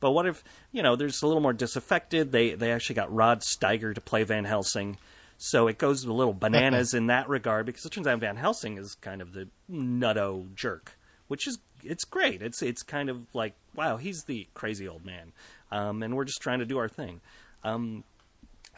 But 0.00 0.12
what 0.12 0.26
if 0.26 0.42
you 0.72 0.82
know 0.82 0.96
there's 0.96 1.22
a 1.22 1.26
little 1.26 1.42
more 1.42 1.52
disaffected? 1.52 2.32
They 2.32 2.54
they 2.54 2.72
actually 2.72 2.96
got 2.96 3.14
Rod 3.14 3.40
Steiger 3.42 3.94
to 3.94 4.00
play 4.00 4.24
Van 4.24 4.44
Helsing, 4.46 4.96
so 5.38 5.68
it 5.68 5.76
goes 5.78 6.04
a 6.04 6.12
little 6.12 6.32
bananas 6.32 6.94
in 6.98 7.06
that 7.08 7.28
regard 7.28 7.66
because 7.66 7.84
it 7.84 7.92
turns 7.92 8.06
out 8.06 8.18
Van 8.20 8.36
Helsing 8.36 8.78
is 8.78 8.94
kind 8.94 9.20
of 9.20 9.32
the 9.34 9.48
nutto 9.70 10.52
jerk, 10.54 10.96
which 11.28 11.46
is 11.46 11.58
it's 11.84 12.04
great. 12.04 12.42
It's 12.42 12.62
it's 12.62 12.82
kind 12.82 13.08
of 13.10 13.26
like 13.34 13.54
wow, 13.74 13.96
he's 13.98 14.24
the 14.24 14.48
crazy 14.54 14.88
old 14.88 15.04
man, 15.04 15.32
um, 15.72 16.02
and 16.02 16.14
we're 16.14 16.24
just 16.24 16.40
trying 16.40 16.60
to 16.60 16.66
do 16.66 16.78
our 16.78 16.88
thing. 16.88 17.20
Um, 17.64 18.04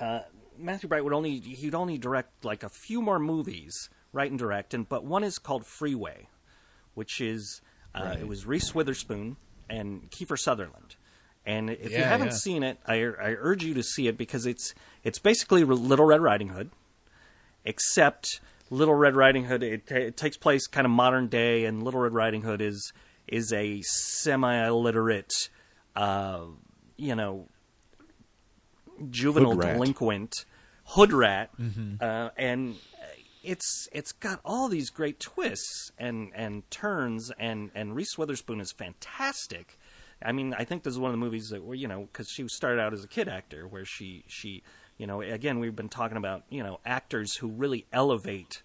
uh, 0.01 0.21
Matthew 0.59 0.89
Bright 0.89 1.05
would 1.05 1.13
only 1.13 1.41
he'd 1.41 1.75
only 1.75 1.99
direct 1.99 2.45
like 2.45 2.63
a 2.63 2.69
few 2.69 3.03
more 3.03 3.19
movies, 3.19 3.91
write 4.13 4.31
and 4.31 4.39
direct, 4.39 4.73
and 4.73 4.89
but 4.89 5.05
one 5.05 5.25
is 5.25 5.39
called 5.39 5.67
Freeway, 5.67 6.29
which 6.95 7.21
is 7.21 7.61
uh, 7.95 8.05
Right. 8.05 8.21
it 8.21 8.29
was 8.29 8.47
Reese 8.47 8.75
Witherspoon 8.75 9.37
and 9.69 10.11
Kiefer 10.11 10.39
Sutherland. 10.39 10.97
And 11.47 11.69
if 11.69 11.93
you 11.93 12.03
haven't 12.03 12.29
yeah. 12.29 12.35
seen 12.35 12.63
it, 12.63 12.79
I, 12.87 12.95
I 12.95 13.37
urge 13.39 13.65
you 13.65 13.75
to 13.75 13.83
see 13.83 14.09
it 14.09 14.17
because 14.17 14.47
it's 14.47 14.75
it's 15.03 15.19
basically 15.19 15.63
Little 15.65 16.07
Red 16.07 16.23
Riding 16.23 16.49
Hood, 16.49 16.71
except 17.67 18.41
Little 18.71 18.95
Red 18.95 19.15
Riding 19.15 19.45
Hood 19.45 19.63
it, 19.63 19.91
it 19.91 20.17
takes 20.17 20.39
place 20.39 20.67
kind 20.67 20.87
of 20.87 20.91
modern 20.91 21.27
day, 21.27 21.67
and 21.67 21.83
Little 21.83 22.01
Red 22.01 22.15
Riding 22.15 22.43
Hood 22.43 22.63
is 22.63 22.93
is 23.29 23.53
a 23.53 23.83
semi-illiterate, 23.83 25.33
uh, 25.97 26.41
you 26.97 27.15
know, 27.15 27.49
juvenile 29.11 29.53
Hood 29.53 29.61
delinquent 29.75 30.33
hood 30.89 31.13
rat, 31.13 31.51
Mm-hmm. 31.59 31.95
uh, 32.01 32.29
and 32.37 32.77
it's 33.43 33.89
it's 33.93 34.13
got 34.13 34.41
all 34.45 34.69
these 34.69 34.91
great 34.91 35.19
twists 35.21 35.91
and 35.99 36.31
and 36.35 36.69
turns, 36.71 37.31
and 37.39 37.71
and 37.75 37.95
Reese 37.95 38.17
Witherspoon 38.19 38.61
is 38.61 38.73
fantastic. 38.73 39.79
I 40.23 40.33
mean, 40.33 40.55
I 40.57 40.65
think 40.65 40.83
this 40.85 40.93
is 40.93 40.99
one 40.99 41.11
of 41.11 41.19
the 41.19 41.25
movies 41.25 41.49
that 41.49 41.65
were 41.65 41.75
you 41.75 41.89
know 41.89 42.03
because 42.13 42.29
she 42.31 42.47
started 42.49 42.81
out 42.81 42.93
as 42.93 43.05
a 43.05 43.09
kid 43.09 43.29
actor, 43.29 43.67
where 43.67 43.85
she 43.85 44.25
she 44.27 44.63
you 44.97 45.07
know 45.07 45.21
again 45.23 45.59
we've 45.59 45.77
been 45.77 45.89
talking 45.89 46.17
about 46.17 46.45
you 46.51 46.63
know 46.63 46.81
actors 46.87 47.37
who 47.37 47.49
really 47.49 47.87
elevate 47.93 48.63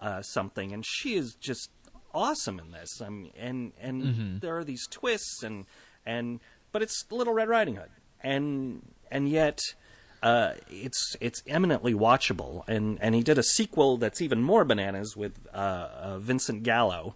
uh, 0.00 0.22
something, 0.22 0.72
and 0.72 0.84
she 0.86 1.14
is 1.14 1.34
just 1.34 1.70
awesome 2.12 2.58
in 2.58 2.70
this. 2.72 3.00
I 3.00 3.08
mean, 3.08 3.32
and 3.38 3.72
and 3.80 4.40
there 4.40 4.56
are 4.58 4.64
these 4.64 4.86
twists 4.90 5.42
and 5.42 5.64
and 6.06 6.40
but 6.74 6.82
it's 6.82 7.06
Little 7.08 7.32
Red 7.32 7.48
Riding 7.48 7.76
Hood, 7.76 7.90
and 8.20 8.82
and 9.08 9.28
yet 9.28 9.60
uh, 10.24 10.54
it's 10.68 11.16
it's 11.20 11.40
eminently 11.46 11.94
watchable. 11.94 12.64
And 12.66 12.98
and 13.00 13.14
he 13.14 13.22
did 13.22 13.38
a 13.38 13.44
sequel 13.44 13.96
that's 13.96 14.20
even 14.20 14.42
more 14.42 14.64
bananas 14.64 15.16
with 15.16 15.46
uh, 15.54 15.56
uh, 15.56 16.18
Vincent 16.18 16.64
Gallo 16.64 17.14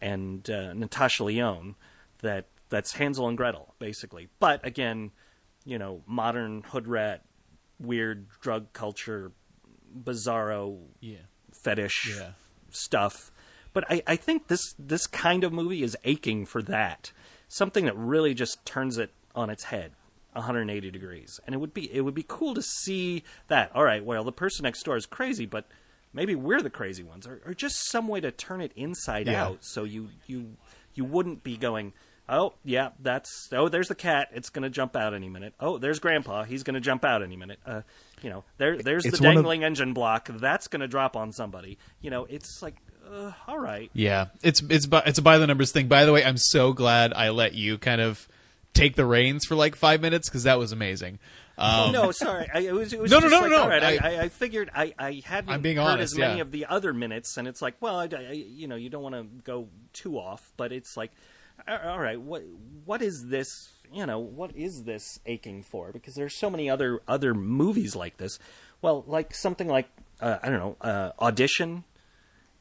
and 0.00 0.48
uh, 0.48 0.72
Natasha 0.74 1.24
Lyonne. 1.24 1.74
That 2.22 2.46
that's 2.68 2.92
Hansel 2.92 3.26
and 3.26 3.36
Gretel 3.36 3.74
basically, 3.80 4.28
but 4.38 4.64
again, 4.64 5.10
you 5.64 5.76
know, 5.76 6.02
modern 6.06 6.62
hood 6.62 6.86
rat, 6.86 7.24
weird 7.80 8.28
drug 8.40 8.72
culture, 8.72 9.32
bizarro 10.04 10.78
Yeah. 11.00 11.16
fetish 11.52 12.14
Yeah. 12.16 12.30
stuff. 12.70 13.32
But 13.72 13.84
I, 13.90 14.02
I 14.06 14.14
think 14.16 14.46
this 14.46 14.74
this 14.78 15.08
kind 15.08 15.42
of 15.42 15.52
movie 15.52 15.82
is 15.82 15.96
aching 16.04 16.46
for 16.46 16.62
that. 16.62 17.10
Something 17.52 17.84
that 17.86 17.96
really 17.96 18.32
just 18.32 18.64
turns 18.64 18.96
it 18.96 19.10
on 19.34 19.50
its 19.50 19.64
head, 19.64 19.92
180 20.34 20.90
degrees. 20.90 21.40
And 21.44 21.54
it 21.54 21.58
would 21.58 21.74
be 21.74 21.92
it 21.92 22.02
would 22.02 22.14
be 22.14 22.24
cool 22.26 22.54
to 22.54 22.62
see 22.62 23.24
that. 23.48 23.70
All 23.74 23.84
right, 23.84 24.04
well 24.04 24.24
the 24.24 24.32
person 24.32 24.62
next 24.62 24.82
door 24.84 24.96
is 24.96 25.04
crazy, 25.06 25.46
but 25.46 25.66
maybe 26.12 26.34
we're 26.34 26.62
the 26.62 26.70
crazy 26.70 27.02
ones, 27.02 27.26
or, 27.26 27.40
or 27.44 27.52
just 27.54 27.90
some 27.90 28.06
way 28.08 28.20
to 28.20 28.30
turn 28.30 28.60
it 28.60 28.72
inside 28.76 29.26
Yeah. 29.26 29.44
out, 29.44 29.58
so 29.62 29.84
you 29.84 30.08
you 30.26 30.56
you 30.94 31.04
wouldn't 31.04 31.42
be 31.42 31.56
going. 31.56 31.92
Oh 32.28 32.54
yeah, 32.64 32.90
that's 33.00 33.48
oh. 33.52 33.68
There's 33.68 33.88
the 33.88 33.96
cat. 33.96 34.28
It's 34.32 34.50
going 34.50 34.62
to 34.62 34.70
jump 34.70 34.94
out 34.94 35.14
any 35.14 35.28
minute. 35.28 35.52
Oh, 35.58 35.78
there's 35.78 35.98
Grandpa. 35.98 36.44
He's 36.44 36.62
going 36.62 36.74
to 36.74 36.80
jump 36.80 37.04
out 37.04 37.24
any 37.24 37.34
minute. 37.34 37.58
Uh, 37.66 37.82
you 38.22 38.30
know, 38.30 38.44
there 38.58 38.76
there's 38.76 39.04
It's 39.04 39.18
the 39.18 39.24
one 39.24 39.32
of- 39.36 39.42
dangling 39.42 39.64
engine 39.64 39.92
block. 39.94 40.28
That's 40.32 40.68
going 40.68 40.80
to 40.80 40.86
drop 40.86 41.16
on 41.16 41.32
somebody. 41.32 41.76
You 42.00 42.10
know, 42.10 42.26
it's 42.26 42.60
like, 42.62 42.76
uh, 43.10 43.32
all 43.48 43.58
right. 43.58 43.90
Yeah, 43.92 44.26
it's 44.42 44.62
it's 44.68 44.86
it's 44.90 45.18
a 45.18 45.22
by 45.22 45.38
the 45.38 45.46
numbers 45.46 45.72
thing. 45.72 45.88
By 45.88 46.04
the 46.04 46.12
way, 46.12 46.24
I'm 46.24 46.36
so 46.36 46.72
glad 46.72 47.12
I 47.12 47.30
let 47.30 47.54
you 47.54 47.78
kind 47.78 48.00
of 48.00 48.28
take 48.72 48.96
the 48.96 49.04
reins 49.04 49.44
for 49.44 49.54
like 49.54 49.74
five 49.76 50.00
minutes 50.00 50.28
because 50.28 50.44
that 50.44 50.58
was 50.58 50.72
amazing. 50.72 51.18
Um, 51.58 51.92
no, 51.92 52.10
sorry. 52.10 52.46
I, 52.54 52.60
it 52.60 52.72
was, 52.72 52.92
it 52.94 53.00
was 53.00 53.10
No, 53.12 53.18
no, 53.18 53.28
just 53.28 53.32
no, 53.34 53.40
like, 53.42 53.50
no, 53.50 53.62
all 53.62 53.68
right. 53.68 53.82
I, 53.82 53.88
I- 53.96 54.14
I, 54.14 54.20
I 54.22 54.28
figured 54.30 54.70
I, 54.74 54.94
I 54.98 55.22
hadn't 55.24 55.52
I'm 55.52 55.60
being 55.60 55.76
heard 55.76 55.82
honest, 55.82 56.14
as 56.14 56.18
many 56.18 56.36
yeah. 56.36 56.42
of 56.42 56.52
the 56.52 56.64
other 56.66 56.94
minutes, 56.94 57.36
and 57.36 57.46
it's 57.46 57.60
like, 57.60 57.74
well, 57.80 57.96
I, 57.96 58.08
I- 58.16 58.32
you 58.32 58.66
know, 58.66 58.76
you 58.76 58.88
don't 58.88 59.02
want 59.02 59.14
to 59.14 59.24
go 59.44 59.68
too 59.92 60.18
off, 60.18 60.52
but 60.56 60.72
it's 60.72 60.96
like, 60.96 61.10
all 61.68 61.98
right, 61.98 62.18
what 62.20 62.42
what 62.86 63.02
is 63.02 63.26
this? 63.28 63.48
You 63.92 64.06
know, 64.06 64.20
what 64.20 64.56
is 64.56 64.84
this 64.84 65.18
aching 65.26 65.62
for? 65.62 65.92
Because 65.92 66.14
there's 66.14 66.38
so 66.38 66.48
many 66.48 66.70
other 66.70 67.00
other 67.06 67.34
movies 67.34 67.94
like 67.94 68.16
this. 68.16 68.38
Well, 68.80 69.04
like 69.06 69.34
something 69.34 69.68
like 69.68 69.88
uh, 70.20 70.38
I 70.42 70.48
don't 70.48 70.58
know, 70.60 70.76
uh, 70.80 71.10
Audition 71.20 71.84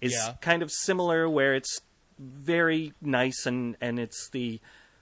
is 0.01 0.13
Yeah. 0.13 0.33
kind 0.41 0.61
of 0.63 0.71
similar, 0.71 1.29
where 1.29 1.55
it's 1.55 1.79
very 2.19 2.93
nice 3.01 3.45
and 3.45 3.75
and 3.81 3.99
it's 3.99 4.29
the, 4.31 4.59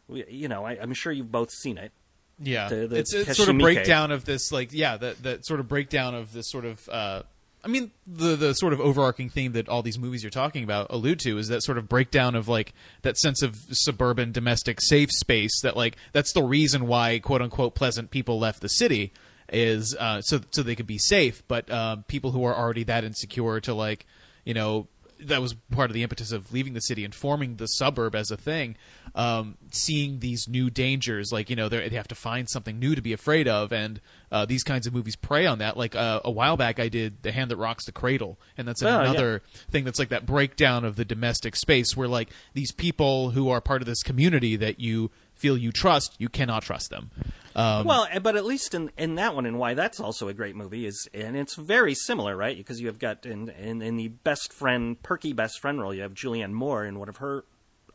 you 0.10 0.48
know, 0.48 0.66
I, 0.66 0.78
I'm 0.82 0.94
sure 0.94 1.12
you've 1.12 1.32
both 1.32 1.52
seen 1.52 1.78
it. 1.78 1.92
Yeah, 2.40 2.70
The- 2.70 2.88
the 2.88 2.96
it's 2.98 3.14
it's 3.14 3.38
sort 3.38 3.50
of 3.50 3.58
breakdown 3.58 4.12
of 4.12 4.26
this, 4.26 4.52
like 4.52 4.72
yeah, 4.72 4.98
that 4.98 5.24
that 5.24 5.46
sort 5.46 5.60
of 5.60 5.68
breakdown 5.68 6.14
of 6.16 6.34
this 6.34 6.50
sort 6.52 6.66
of. 6.66 6.88
Uh, 6.90 7.24
I 7.64 7.70
mean, 7.70 7.92
the 8.06 8.36
the 8.36 8.54
sort 8.54 8.72
of 8.74 8.80
overarching 8.80 9.30
theme 9.30 9.54
that 9.54 9.68
all 9.68 9.82
these 9.82 9.98
movies 9.98 10.22
you're 10.24 10.30
talking 10.30 10.64
about 10.64 10.88
allude 10.92 11.20
to 11.22 11.38
is 11.40 11.48
that 11.48 11.64
sort 11.64 11.80
of 11.80 11.90
breakdown 11.90 12.36
of 12.36 12.48
like 12.48 12.74
that 13.02 13.18
sense 13.18 13.42
of 13.42 13.58
suburban 13.72 14.32
domestic 14.32 14.80
safe 14.80 15.10
space. 15.12 15.60
That 15.62 15.76
like 15.76 15.98
that's 16.14 16.32
the 16.34 16.44
reason 16.44 16.86
why 16.88 17.18
quote 17.20 17.42
unquote 17.42 17.74
pleasant 17.74 18.12
people 18.12 18.40
left 18.40 18.62
the 18.62 18.70
city 18.70 19.12
is 19.52 19.96
uh, 20.00 20.22
so 20.22 20.40
so 20.52 20.62
they 20.62 20.76
could 20.76 20.86
be 20.88 21.00
safe. 21.00 21.42
But 21.48 21.70
um, 21.72 22.04
people 22.04 22.32
who 22.32 22.44
are 22.46 22.56
already 22.56 22.84
that 22.84 23.04
insecure 23.04 23.60
to 23.62 23.74
like 23.74 24.06
you 24.48 24.54
know 24.54 24.88
that 25.20 25.42
was 25.42 25.56
part 25.72 25.90
of 25.90 25.96
the 25.96 26.04
impetus 26.04 26.32
of 26.32 26.54
leaving 26.54 26.74
the 26.74 26.80
city 26.80 27.04
and 27.04 27.14
forming 27.16 27.56
the 27.56 27.66
suburb 27.66 28.14
as 28.14 28.30
a 28.30 28.38
thing. 28.38 28.76
Um, 29.16 29.58
seeing 29.72 30.20
these 30.20 30.48
new 30.48 30.70
dangers, 30.70 31.32
like 31.32 31.50
you 31.50 31.56
know, 31.56 31.70
they're- 31.70 31.90
have 31.90 32.08
to 32.10 32.14
find 32.16 32.48
something 32.48 32.78
new 32.78 32.94
to 32.94 33.02
be 33.02 33.14
afraid 33.14 33.48
of, 33.48 33.74
and 33.74 34.00
uh, 34.32 34.46
these 34.46 34.64
kinds 34.64 34.86
of 34.86 34.94
movies 34.94 35.16
prey 35.16 35.48
on 35.48 35.58
that. 35.58 35.76
Like 35.76 35.96
uh, 35.96 36.20
a 36.24 36.30
while 36.30 36.56
back, 36.56 36.80
I 36.80 36.88
did 36.88 37.24
"The 37.24 37.32
Hand 37.32 37.50
That 37.50 37.58
Rocks 37.58 37.86
the 37.86 37.92
Cradle," 37.92 38.38
and 38.60 38.68
that's 38.68 38.84
Oh, 38.84 38.88
yeah. 38.88 39.02
another 39.10 39.42
thing 39.72 39.86
that's 39.86 39.98
like 39.98 40.10
that 40.10 40.28
breakdown 40.28 40.86
of 40.86 40.98
the 40.98 41.06
domestic 41.06 41.56
space, 41.56 41.98
where 41.98 42.08
like 42.08 42.30
these 42.54 42.72
people 42.72 43.32
who 43.32 43.50
are 43.50 43.60
part 43.60 43.82
of 43.82 43.88
this 43.88 44.04
community 44.04 44.56
that 44.56 44.80
you 44.80 45.10
feel 45.38 45.58
you 45.58 45.72
trust, 45.72 46.16
you 46.18 46.30
cannot 46.30 46.64
trust 46.64 46.90
them. 46.90 47.12
Um, 47.56 47.86
Well, 47.88 48.08
eh, 48.12 48.20
but 48.20 48.36
at 48.36 48.46
least 48.46 48.74
in, 48.76 48.92
in 48.98 49.16
that 49.16 49.34
one, 49.36 49.46
and 49.46 49.58
why 49.58 49.74
that's 49.74 50.00
also 50.00 50.28
a 50.28 50.34
great 50.34 50.56
movie 50.56 50.86
is, 50.86 51.08
and 51.14 51.36
it's 51.36 51.56
very 51.56 51.94
similar, 51.96 52.36
right? 52.36 52.56
Because 52.58 52.80
you 52.80 52.88
have 52.88 53.00
got 53.00 53.26
in, 53.26 53.50
in 53.50 53.82
in 53.82 53.96
the 53.96 54.10
best 54.10 54.54
friend, 54.54 55.02
perky 55.02 55.34
best 55.34 55.60
friend 55.60 55.80
role, 55.82 55.94
you 55.94 56.02
have 56.04 56.14
Julianne 56.14 56.52
Moore 56.54 56.86
in 56.86 57.00
one 57.00 57.10
of 57.10 57.18
her 57.18 57.46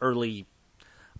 early 0.00 0.46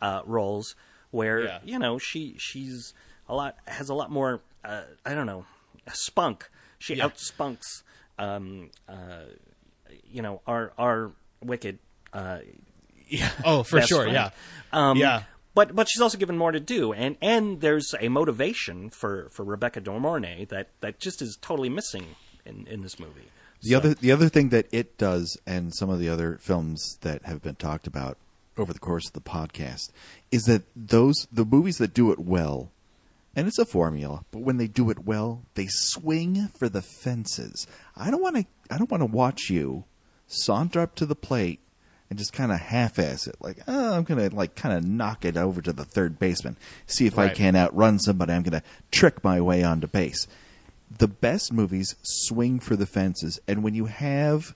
uh, 0.00 0.22
roles, 0.24 0.74
where 1.10 1.44
Yeah. 1.44 1.58
you 1.64 1.78
know 1.78 1.98
she 1.98 2.34
she's 2.38 2.94
a 3.28 3.34
lot 3.34 3.56
has 3.66 3.88
a 3.88 3.94
lot 3.94 4.10
more 4.10 4.40
uh, 4.64 4.82
I 5.06 5.14
don't 5.14 5.26
know 5.26 5.44
spunk. 5.92 6.48
She 6.78 6.94
Yeah. 6.96 7.04
outspunks, 7.08 7.82
um, 8.18 8.70
uh, 8.88 9.26
you 10.10 10.22
know, 10.22 10.40
our 10.46 10.72
our 10.78 11.12
wicked. 11.42 11.78
Uh, 12.12 12.38
yeah. 13.08 13.30
Oh, 13.44 13.62
for 13.62 13.80
sure. 13.82 14.02
friend. 14.02 14.14
Yeah. 14.14 14.30
Um, 14.72 14.96
Yeah. 14.96 15.22
But 15.54 15.74
but 15.74 15.88
she's 15.88 16.00
also 16.00 16.16
given 16.18 16.38
more 16.38 16.52
to 16.52 16.60
do, 16.60 16.92
and 16.92 17.16
and 17.20 17.60
there's 17.60 17.94
a 18.00 18.08
motivation 18.08 18.90
for 18.90 19.28
for 19.30 19.44
Rebecca 19.44 19.80
De 19.80 19.90
Mornay 19.90 20.46
that 20.46 20.68
that 20.80 20.98
just 20.98 21.20
is 21.20 21.36
totally 21.40 21.68
missing 21.68 22.16
in 22.46 22.66
in 22.66 22.82
this 22.82 22.98
movie. 22.98 23.28
The 23.62 23.70
So- 23.70 23.76
other 23.78 23.94
the 23.94 24.12
other 24.12 24.28
thing 24.28 24.48
that 24.48 24.66
it 24.72 24.96
does, 24.98 25.36
and 25.46 25.74
some 25.74 25.90
of 25.90 25.98
the 25.98 26.08
other 26.08 26.38
films 26.40 26.98
that 27.02 27.24
have 27.26 27.42
been 27.42 27.56
talked 27.56 27.86
about 27.86 28.16
over 28.56 28.72
the 28.72 28.78
course 28.78 29.06
of 29.06 29.12
the 29.12 29.20
podcast, 29.20 29.90
is 30.30 30.44
that 30.44 30.62
those 30.74 31.26
the 31.30 31.44
movies 31.44 31.76
that 31.78 31.92
do 31.94 32.10
it 32.12 32.18
well, 32.18 32.70
and 33.36 33.46
it's 33.46 33.58
a 33.58 33.64
formula, 33.66 34.24
but 34.30 34.40
when 34.42 34.56
they 34.56 34.66
do 34.68 34.88
it 34.90 35.04
well, 35.04 35.42
they 35.54 35.66
swing 35.68 36.48
for 36.58 36.68
the 36.70 36.82
fences. 36.82 37.66
I 37.94 38.10
don't 38.10 38.22
want 38.22 38.36
to. 38.36 38.46
I 38.70 38.78
don't 38.78 38.90
want 38.90 39.02
to 39.02 39.06
watch 39.06 39.50
you 39.50 39.84
saunter 40.26 40.80
up 40.80 40.94
to 40.94 41.04
the 41.04 41.14
plate 41.14 41.60
and 42.12 42.18
just 42.18 42.34
kind 42.34 42.52
of 42.52 42.60
half-ass 42.60 43.26
it, 43.26 43.36
like 43.40 43.56
oh, 43.66 43.94
I'm 43.94 44.02
gonna 44.04 44.28
like 44.28 44.54
kind 44.54 44.76
of 44.76 44.84
knock 44.84 45.24
it 45.24 45.38
over 45.38 45.62
to 45.62 45.72
the 45.72 45.86
third 45.86 46.18
baseman, 46.18 46.58
see 46.86 47.06
if 47.06 47.18
I 47.18 47.28
Right. 47.28 47.34
can 47.34 47.56
outrun 47.56 47.98
somebody. 47.98 48.34
I'm 48.34 48.42
gonna 48.42 48.62
trick 48.90 49.24
my 49.24 49.40
way 49.40 49.64
onto 49.64 49.86
base 49.86 50.26
the 50.98 51.08
best 51.08 51.50
movies 51.54 51.94
swing 52.02 52.60
for 52.60 52.76
the 52.76 52.84
fences 52.84 53.40
and 53.48 53.62
when 53.62 53.74
you 53.74 53.86
have 53.86 54.54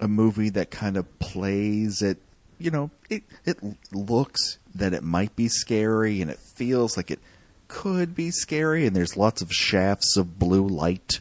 a 0.00 0.08
movie 0.08 0.48
that 0.48 0.70
kind 0.70 0.96
of 0.96 1.18
plays 1.18 2.00
it 2.00 2.16
you 2.58 2.70
know 2.70 2.90
it 3.10 3.22
it 3.44 3.58
looks 3.92 4.56
that 4.74 4.94
it 4.94 5.02
might 5.02 5.36
be 5.36 5.48
scary 5.48 6.22
and 6.22 6.30
it 6.30 6.38
feels 6.56 6.96
like 6.96 7.10
it 7.10 7.18
could 7.68 8.14
be 8.14 8.30
scary, 8.30 8.86
and 8.86 8.96
there's 8.96 9.16
lots 9.16 9.40
of 9.42 9.50
shafts 9.52 10.16
of 10.16 10.38
blue 10.38 10.66
light, 10.66 11.20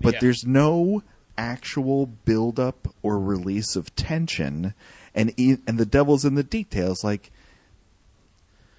but 0.00 0.14
Yeah. 0.14 0.20
there's 0.20 0.44
no 0.46 1.02
actual 1.38 2.06
buildup 2.06 2.88
or 3.02 3.18
release 3.20 3.76
of 3.76 3.94
tension, 3.96 4.74
and 5.14 5.32
e- 5.38 5.58
and 5.66 5.78
the 5.78 5.86
devil's 5.86 6.24
in 6.24 6.34
the 6.34 6.42
details. 6.44 7.02
Like 7.04 7.30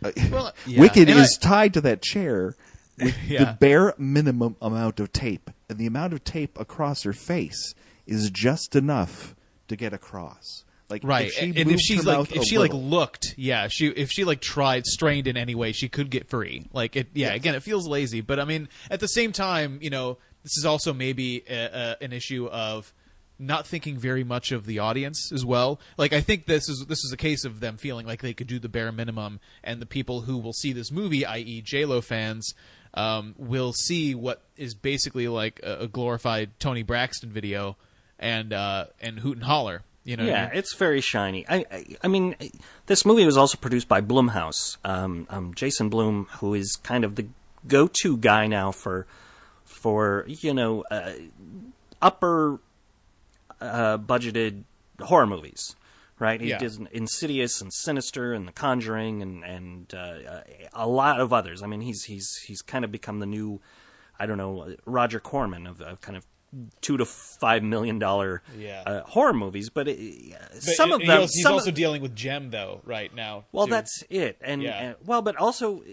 uh, 0.04 0.12
Well, 0.32 0.54
yeah. 0.66 0.80
Wicked 0.82 1.10
And 1.10 1.20
is 1.20 1.38
I- 1.42 1.46
tied 1.48 1.74
to 1.76 1.82
that 1.82 2.02
chair 2.02 2.56
with 3.00 3.16
Yeah. 3.28 3.44
the 3.46 3.54
bare 3.60 3.94
minimum 3.98 4.56
amount 4.62 5.00
of 5.00 5.12
tape, 5.14 5.50
and 5.70 5.78
the 5.78 5.86
amount 5.86 6.14
of 6.14 6.24
tape 6.24 6.60
across 6.60 7.04
her 7.04 7.14
face 7.14 7.74
is 8.06 8.30
just 8.30 8.76
enough 8.76 9.36
to 9.68 9.76
get 9.76 9.94
across. 9.94 10.64
Like 10.90 11.04
right 11.04 11.28
if 11.28 11.34
she 11.34 11.46
and 11.48 11.70
if 11.70 11.82
she's 11.82 12.06
like 12.06 12.34
if 12.34 12.46
she 12.46 12.58
like 12.58 12.72
looked 12.74 13.34
yeah 13.36 13.68
she 13.70 13.88
if 13.88 14.10
she 14.10 14.24
like 14.24 14.40
tried 14.40 14.86
strained 14.86 15.28
in 15.28 15.36
any 15.36 15.54
way 15.54 15.74
she 15.74 15.90
could 15.90 16.10
get 16.10 16.30
free 16.30 16.66
like 16.72 16.96
it 16.96 17.08
yeah 17.14 17.34
again 17.34 17.56
it 17.56 17.62
feels 17.64 17.86
lazy 17.90 18.22
but 18.22 18.40
i 18.40 18.46
mean 18.46 18.70
at 18.90 19.02
the 19.02 19.08
same 19.10 19.34
time 19.34 19.80
you 19.82 19.90
know 19.90 20.18
this 20.48 20.58
is 20.58 20.66
also 20.66 20.94
maybe 20.94 21.44
a, 21.50 21.96
a, 22.00 22.04
an 22.04 22.14
issue 22.14 22.48
of 22.48 22.94
not 23.38 23.68
thinking 23.68 23.98
very 23.98 24.24
much 24.24 24.52
of 24.54 24.66
the 24.66 24.80
audience 24.80 25.30
as 25.34 25.46
well 25.46 25.80
like 25.98 26.14
i 26.14 26.22
think 26.22 26.46
this 26.46 26.70
is 26.70 26.86
this 26.88 27.04
is 27.04 27.12
a 27.12 27.18
case 27.18 27.44
of 27.46 27.60
them 27.60 27.76
feeling 27.78 28.06
like 28.08 28.22
they 28.22 28.34
could 28.34 28.48
do 28.48 28.58
the 28.60 28.70
bare 28.70 28.92
minimum 28.92 29.40
and 29.64 29.82
the 29.82 29.86
people 29.86 30.22
who 30.22 30.38
will 30.38 30.54
see 30.54 30.72
this 30.74 30.90
movie 30.92 31.26
i.e 31.26 31.62
j-lo 31.62 32.00
fans 32.02 32.54
um, 32.94 33.36
will 33.38 33.74
see 33.74 34.16
what 34.16 34.42
is 34.56 34.74
basically 34.74 35.28
like 35.28 35.60
a, 35.64 35.82
a 35.82 35.88
glorified 35.88 36.58
toni 36.60 36.82
braxton 36.82 37.30
video 37.30 37.76
and 38.18 38.54
uh, 38.54 38.86
and 39.02 39.20
hoot 39.20 39.36
and 39.38 39.44
holler 39.46 39.84
you 40.04 40.16
know 40.16 40.24
what 40.24 40.30
I 40.30 40.36
Yeah, 40.36 40.48
mean? 40.48 40.58
it's 40.58 40.74
very 40.76 41.02
shiny. 41.02 41.46
I, 41.50 41.66
I, 41.70 41.86
I 42.06 42.08
mean, 42.08 42.34
this 42.86 43.06
movie 43.06 43.26
was 43.26 43.36
also 43.36 43.58
produced 43.58 43.90
by 43.90 44.00
Blumhouse. 44.00 44.78
Um, 44.86 45.28
um, 45.30 45.54
Jason 45.54 45.90
Blum, 45.90 46.28
who 46.40 46.54
is 46.54 46.78
kind 46.82 47.04
of 47.04 47.16
the 47.16 47.26
go-to 47.68 48.16
guy 48.16 48.48
now 48.48 48.72
for, 48.72 49.06
for 49.78 50.26
you 50.28 50.54
know, 50.54 50.84
uh, 50.92 51.12
upper 52.02 52.60
uh, 53.62 53.98
budgeted 53.98 54.64
horror 55.02 55.28
movies. 55.28 55.76
Right, 56.20 56.42
he 56.42 56.50
Yeah. 56.50 56.58
did 56.58 56.88
Insidious 56.92 57.62
and 57.62 57.72
Sinister 57.72 58.34
and 58.34 58.48
The 58.48 58.52
Conjuring 58.52 59.22
and 59.22 59.44
and 59.44 59.94
uh, 59.94 60.42
a 60.74 60.88
lot 60.88 61.20
of 61.20 61.32
others. 61.32 61.62
I 61.62 61.68
mean, 61.68 61.82
he's 61.82 62.06
he's 62.06 62.28
he's 62.48 62.64
kind 62.64 62.84
of 62.84 62.92
become 62.92 63.20
the 63.20 63.28
new, 63.28 63.62
I 64.20 64.26
don't 64.26 64.40
know, 64.40 64.76
Roger 64.86 65.20
Corman 65.20 65.68
of, 65.68 65.80
of 65.80 66.02
kind 66.02 66.18
of 66.18 66.26
two 66.82 66.98
to 66.98 67.06
five 67.06 67.62
million 67.62 68.00
dollar 68.00 68.42
Yeah. 68.58 68.82
uh, 68.84 69.04
horror 69.04 69.34
movies, 69.34 69.70
but, 69.70 69.88
it, 69.88 70.34
But 70.54 70.62
some 70.64 70.92
of 70.92 71.02
them. 71.06 71.22
He's, 71.22 71.46
also 71.46 71.70
of, 71.70 71.76
dealing 71.76 72.02
with 72.02 72.16
Gem 72.16 72.50
though 72.50 72.82
right 72.84 73.14
now. 73.14 73.46
well, 73.52 73.68
too. 73.68 73.72
that's 73.74 74.04
it, 74.10 74.38
and, 74.42 74.64
Yeah. 74.64 74.72
and 74.80 74.96
well, 75.06 75.22
but 75.22 75.36
also 75.36 75.84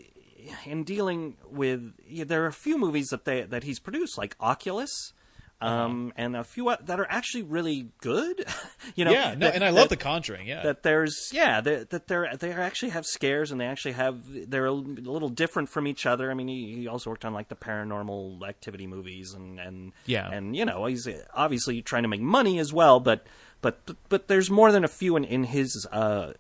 in 0.66 0.84
dealing 0.84 1.36
with, 1.50 1.92
yeah, 2.06 2.24
there 2.24 2.42
are 2.44 2.48
a 2.48 2.52
few 2.52 2.78
movies 2.78 3.08
that 3.08 3.24
they 3.24 3.42
that 3.42 3.64
he's 3.64 3.78
produced, 3.80 4.18
like 4.18 4.36
Oculus. 4.40 5.12
Uh-huh. 5.60 5.84
Um, 5.84 6.12
and 6.16 6.36
a 6.36 6.44
few 6.44 6.70
that 6.84 6.98
are 7.00 7.06
actually 7.08 7.44
really 7.44 7.88
good, 8.02 8.44
you 8.96 9.04
know. 9.04 9.12
yeah. 9.12 9.32
No, 9.34 9.46
that- 9.46 9.54
and 9.54 9.64
I 9.64 9.70
love 9.70 9.84
that- 9.88 9.96
The 9.98 10.02
Conjuring. 10.04 10.46
Yeah. 10.48 10.62
that 10.64 10.82
there's 10.82 11.30
yeah 11.32 11.60
that 11.62 11.90
that 11.90 12.08
they're 12.08 12.36
they 12.36 12.52
actually 12.52 12.90
have 12.90 13.06
scares 13.06 13.50
and 13.52 13.58
they 13.60 13.64
actually 13.66 13.92
have 13.92 14.50
they're 14.50 14.66
a 14.66 14.72
little 14.72 15.28
different 15.30 15.68
from 15.70 15.86
each 15.86 16.04
other. 16.06 16.30
I 16.30 16.34
mean, 16.34 16.48
he, 16.48 16.74
he 16.80 16.88
also 16.88 17.08
worked 17.08 17.24
on 17.24 17.32
like 17.32 17.48
the 17.48 17.54
paranormal 17.56 18.46
activity 18.46 18.86
movies 18.86 19.32
and 19.32 19.58
and 19.60 19.92
Yeah. 20.06 20.28
and 20.28 20.54
you 20.56 20.64
know 20.66 20.84
he's 20.86 21.08
obviously 21.32 21.80
trying 21.82 22.02
to 22.02 22.08
make 22.08 22.20
money 22.20 22.58
as 22.58 22.72
well, 22.72 22.98
but 23.00 23.24
but 23.62 23.78
but 24.10 24.26
there's 24.28 24.50
more 24.50 24.70
than 24.72 24.84
a 24.84 24.88
few 24.88 25.16
in 25.16 25.24
in 25.24 25.44
his 25.44 25.86
uh 25.92 26.32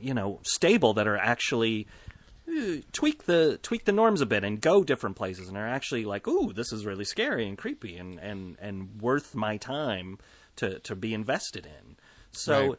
you 0.00 0.14
know 0.14 0.38
stable 0.42 0.92
that 0.94 1.08
are 1.08 1.16
actually 1.16 1.86
uh, 1.86 2.11
Eh, 2.48 2.80
tweak 2.92 3.24
the 3.26 3.58
tweak 3.62 3.84
the 3.84 3.92
norms 3.92 4.20
a 4.20 4.26
bit 4.26 4.42
and 4.44 4.60
go 4.60 4.82
different 4.82 5.14
places 5.16 5.48
and 5.48 5.56
are 5.56 5.68
actually 5.68 6.04
like 6.04 6.26
ooh 6.26 6.52
this 6.52 6.72
is 6.72 6.84
really 6.84 7.04
scary 7.04 7.46
and 7.46 7.56
creepy 7.56 7.96
and 7.96 8.18
and 8.18 8.56
and 8.60 9.00
worth 9.00 9.34
my 9.34 9.56
time 9.56 10.18
to 10.56 10.78
to 10.80 10.96
be 10.96 11.14
invested 11.14 11.64
in 11.66 11.96
so 12.32 12.70
Right. 12.70 12.78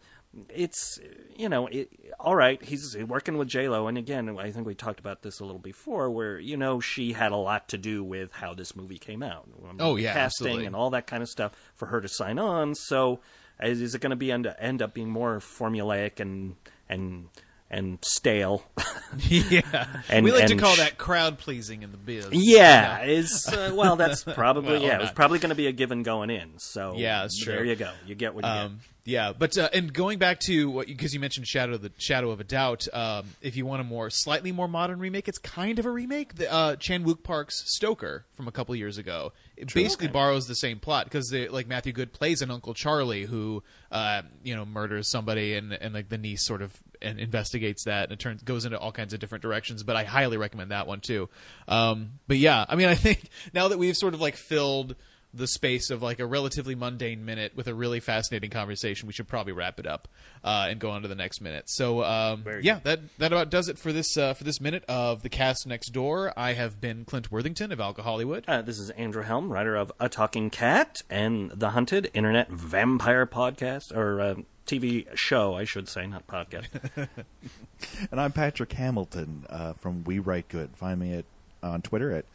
it's 0.49 0.99
you 1.37 1.47
know 1.47 1.67
it, 1.67 1.89
all 2.19 2.35
right 2.35 2.61
he's 2.61 2.97
working 2.97 3.37
with 3.37 3.47
j 3.47 3.69
lo 3.69 3.87
and 3.87 3.97
again 3.97 4.37
i 4.37 4.51
think 4.51 4.67
we 4.67 4.75
talked 4.75 4.99
about 4.99 5.21
this 5.21 5.39
a 5.39 5.45
little 5.45 5.59
before 5.61 6.09
where 6.11 6.37
you 6.39 6.57
know 6.57 6.79
she 6.81 7.13
had 7.13 7.31
a 7.31 7.37
lot 7.37 7.69
to 7.69 7.77
do 7.77 8.03
with 8.03 8.33
how 8.33 8.53
this 8.53 8.75
movie 8.75 8.97
came 8.97 9.23
out 9.23 9.47
Oh, 9.79 9.95
yeah, 9.95 10.11
casting 10.13 10.47
absolutely. 10.47 10.65
and 10.65 10.75
all 10.75 10.89
that 10.89 11.07
kind 11.07 11.23
of 11.23 11.29
stuff 11.29 11.53
for 11.75 11.85
her 11.85 12.01
to 12.01 12.09
sign 12.09 12.37
on 12.37 12.75
so 12.75 13.21
is, 13.61 13.79
is 13.79 13.95
it 13.95 14.01
going 14.01 14.09
to 14.09 14.15
be 14.17 14.29
end, 14.31 14.53
end 14.59 14.81
up 14.81 14.93
being 14.93 15.09
more 15.09 15.39
formulaic 15.39 16.19
and 16.19 16.55
and 16.89 17.29
and 17.73 17.99
stale 18.03 18.63
yeah. 19.17 19.87
And- 20.09 20.23
we 20.23 20.31
like 20.31 20.47
to 20.47 20.55
call 20.55 20.73
sh- 20.75 20.77
that 20.79 20.97
crowd 20.97 21.39
pleasing 21.39 21.83
in 21.83 21.91
the 21.91 21.97
biz. 21.97 22.29
Yeah, 22.31 23.03
is 23.03 23.47
uh, 23.51 23.71
well. 23.73 23.95
That's 23.95 24.23
probably 24.23 24.73
Well, 24.73 24.81
yeah. 24.81 24.97
It 24.97 25.01
was 25.01 25.11
probably 25.11 25.39
going 25.39 25.49
to 25.49 25.55
be 25.55 25.67
a 25.67 25.71
given 25.71 26.03
going 26.03 26.29
in. 26.29 26.59
So 26.59 26.93
Yeah, 26.95 27.21
that's 27.21 27.43
There 27.45 27.63
you 27.65 27.75
go. 27.75 27.91
You 28.05 28.15
get 28.15 28.33
what 28.35 28.45
you 28.45 28.49
Um, 28.49 28.79
yeah, 29.05 29.33
but 29.37 29.57
uh, 29.57 29.69
and 29.73 29.91
going 29.91 30.17
back 30.17 30.39
to 30.41 30.69
what 30.69 30.87
because 30.87 31.13
you 31.13 31.19
mentioned 31.19 31.45
Shadow 31.45 31.73
of 31.73 31.81
the 31.81 31.91
Shadow 31.97 32.31
of 32.31 32.39
a 32.39 32.45
Doubt, 32.45 32.87
um, 32.93 33.25
if 33.41 33.57
you 33.57 33.65
want 33.65 33.81
a 33.81 33.83
more 33.83 34.09
slightly 34.09 34.53
more 34.53 34.69
modern 34.69 34.99
remake, 34.99 35.27
it's 35.27 35.39
kind 35.39 35.77
of 35.77 35.85
a 35.85 35.91
remake. 35.91 36.35
The, 36.35 36.51
uh, 36.51 36.75
Chan 36.77 37.03
Wook 37.03 37.21
Park's 37.21 37.63
Stoker 37.65 38.25
from 38.33 38.47
a 38.47 38.51
couple 38.51 38.73
years 38.77 38.97
ago. 38.97 39.33
It 39.57 39.73
basically 39.73 40.07
borrows 40.07 40.47
the 40.47 40.55
same 40.55 40.79
plot 40.79 41.03
because 41.05 41.33
like 41.33 41.67
Matthew 41.67 41.91
Goode 41.91 42.13
plays 42.13 42.41
an 42.41 42.49
Uncle 42.49 42.73
Charlie 42.73 43.23
who 43.25 43.61
uh, 43.91 44.21
you 44.41 44.55
know 44.55 44.63
murders 44.63 45.11
somebody 45.11 45.55
and 45.55 45.73
and 45.73 45.93
like 45.93 46.07
the 46.07 46.17
niece 46.17 46.45
sort 46.45 46.61
of 46.61 46.73
and 47.01 47.19
investigates 47.19 47.83
that 47.83 48.03
and 48.03 48.13
it 48.13 48.19
turns 48.19 48.41
goes 48.41 48.63
into 48.63 48.79
all 48.79 48.93
kinds 48.93 49.13
of 49.13 49.19
different 49.19 49.41
directions. 49.41 49.83
But 49.83 49.97
I 49.97 50.05
highly 50.05 50.37
recommend 50.37 50.71
that 50.71 50.87
one 50.87 51.01
too. 51.01 51.27
Um, 51.67 52.19
but 52.29 52.37
yeah, 52.37 52.63
I 52.69 52.77
mean, 52.77 52.87
I 52.87 52.95
think 52.95 53.29
now 53.53 53.67
that 53.67 53.77
we've 53.77 53.97
sort 53.97 54.13
of 54.13 54.21
like 54.21 54.37
filled 54.37 54.95
the 55.33 55.47
space 55.47 55.89
of 55.89 56.01
like 56.01 56.19
a 56.19 56.25
relatively 56.25 56.75
mundane 56.75 57.25
minute 57.25 57.53
with 57.55 57.67
a 57.67 57.73
really 57.73 57.99
fascinating 57.99 58.49
conversation, 58.49 59.07
we 59.07 59.13
should 59.13 59.27
probably 59.27 59.53
wrap 59.53 59.79
it 59.79 59.87
up 59.87 60.07
uh, 60.43 60.67
and 60.69 60.79
go 60.79 60.91
on 60.91 61.01
to 61.01 61.07
the 61.07 61.15
next 61.15 61.41
minute. 61.41 61.69
So 61.69 62.03
um, 62.03 62.43
yeah, 62.61 62.79
that 62.83 62.99
that 63.17 63.33
about 63.33 63.49
does 63.49 63.69
it 63.69 63.77
for 63.77 63.91
this 63.91 64.17
uh, 64.17 64.33
for 64.33 64.43
this 64.43 64.61
minute 64.61 64.83
of 64.87 65.23
the 65.23 65.29
cast 65.29 65.65
next 65.65 65.89
door. 65.89 66.33
I 66.37 66.53
have 66.53 66.79
been 66.79 67.05
Clint 67.05 67.31
Worthington 67.31 67.71
of 67.71 67.79
Alka 67.79 68.03
Hollywood. 68.03 68.45
Uh, 68.47 68.61
this 68.61 68.79
is 68.79 68.89
Andrew 68.91 69.23
Helm, 69.23 69.51
writer 69.51 69.75
of 69.75 69.91
A 69.99 70.09
Talking 70.09 70.49
Cat 70.49 71.01
and 71.09 71.51
The 71.51 71.71
Hunted, 71.71 72.11
internet 72.13 72.49
vampire 72.49 73.25
podcast 73.25 73.95
or 73.95 74.21
uh, 74.21 74.35
TV 74.65 75.07
show, 75.15 75.55
I 75.55 75.63
should 75.65 75.89
say, 75.89 76.07
not 76.07 76.27
podcast. 76.27 76.67
And 78.11 78.19
I'm 78.19 78.31
Patrick 78.31 78.71
Hamilton 78.73 79.45
uh, 79.49 79.73
from 79.73 80.03
We 80.03 80.19
Write 80.19 80.47
Good. 80.47 80.69
Find 80.75 80.99
me 80.99 81.13
at 81.13 81.25
on 81.61 81.81
Twitter 81.81 82.11
at 82.11 82.25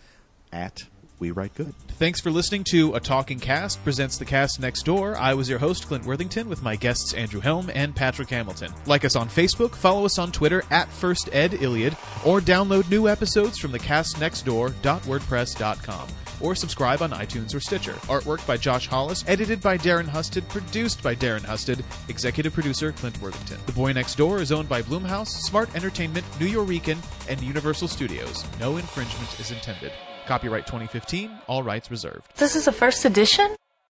at 0.52 0.84
We 1.18 1.30
Write 1.30 1.54
Good. 1.54 1.74
Thanks 1.98 2.20
for 2.20 2.30
listening 2.30 2.62
to 2.70 2.94
A 2.94 3.00
Talking 3.00 3.40
Cast 3.40 3.82
presents 3.82 4.18
the 4.18 4.24
cast 4.24 4.60
next 4.60 4.84
door. 4.84 5.16
I 5.16 5.34
was 5.34 5.48
your 5.48 5.58
host 5.58 5.88
Clint 5.88 6.04
Worthington 6.04 6.48
with 6.48 6.62
my 6.62 6.76
guests 6.76 7.12
Andrew 7.14 7.40
Helm 7.40 7.72
and 7.74 7.96
Patrick 7.96 8.30
Hamilton. 8.30 8.72
Like 8.86 9.04
us 9.04 9.16
on 9.16 9.28
Facebook, 9.28 9.74
follow 9.74 10.04
us 10.04 10.16
on 10.18 10.30
Twitter 10.30 10.62
at 10.70 10.88
First 10.88 11.28
Ed 11.32 11.54
Iliad, 11.54 11.96
or 12.24 12.40
download 12.40 12.88
new 12.90 13.08
episodes 13.08 13.58
from 13.58 13.72
the 13.72 13.80
castnextdoor.wordpress.com. 13.80 16.08
Or 16.40 16.54
subscribe 16.54 17.02
on 17.02 17.10
iTunes 17.10 17.52
or 17.52 17.58
Stitcher. 17.58 17.94
Artwork 18.06 18.46
by 18.46 18.56
Josh 18.56 18.86
Hollis, 18.86 19.24
edited 19.26 19.60
by 19.60 19.76
Darren 19.76 20.06
Husted, 20.06 20.48
produced 20.48 21.02
by 21.02 21.16
Darren 21.16 21.44
Husted, 21.44 21.84
executive 22.08 22.54
producer 22.54 22.92
Clint 22.92 23.20
Worthington. 23.20 23.58
The 23.66 23.72
Boy 23.72 23.92
Next 23.92 24.14
Door 24.14 24.40
is 24.40 24.52
owned 24.52 24.68
by 24.68 24.82
Blumhouse, 24.82 25.26
Smart 25.26 25.74
Entertainment, 25.74 26.24
Nuyorican, 26.38 26.98
and 27.28 27.42
Universal 27.42 27.88
Studios. 27.88 28.44
No 28.60 28.76
infringement 28.76 29.40
is 29.40 29.50
intended. 29.50 29.90
Copyright 30.28 30.66
2015, 30.66 31.30
all 31.46 31.62
rights 31.62 31.90
reserved. 31.90 32.36
This 32.36 32.54
is 32.54 32.68
a 32.68 32.72
first 32.72 33.06
edition? 33.06 33.56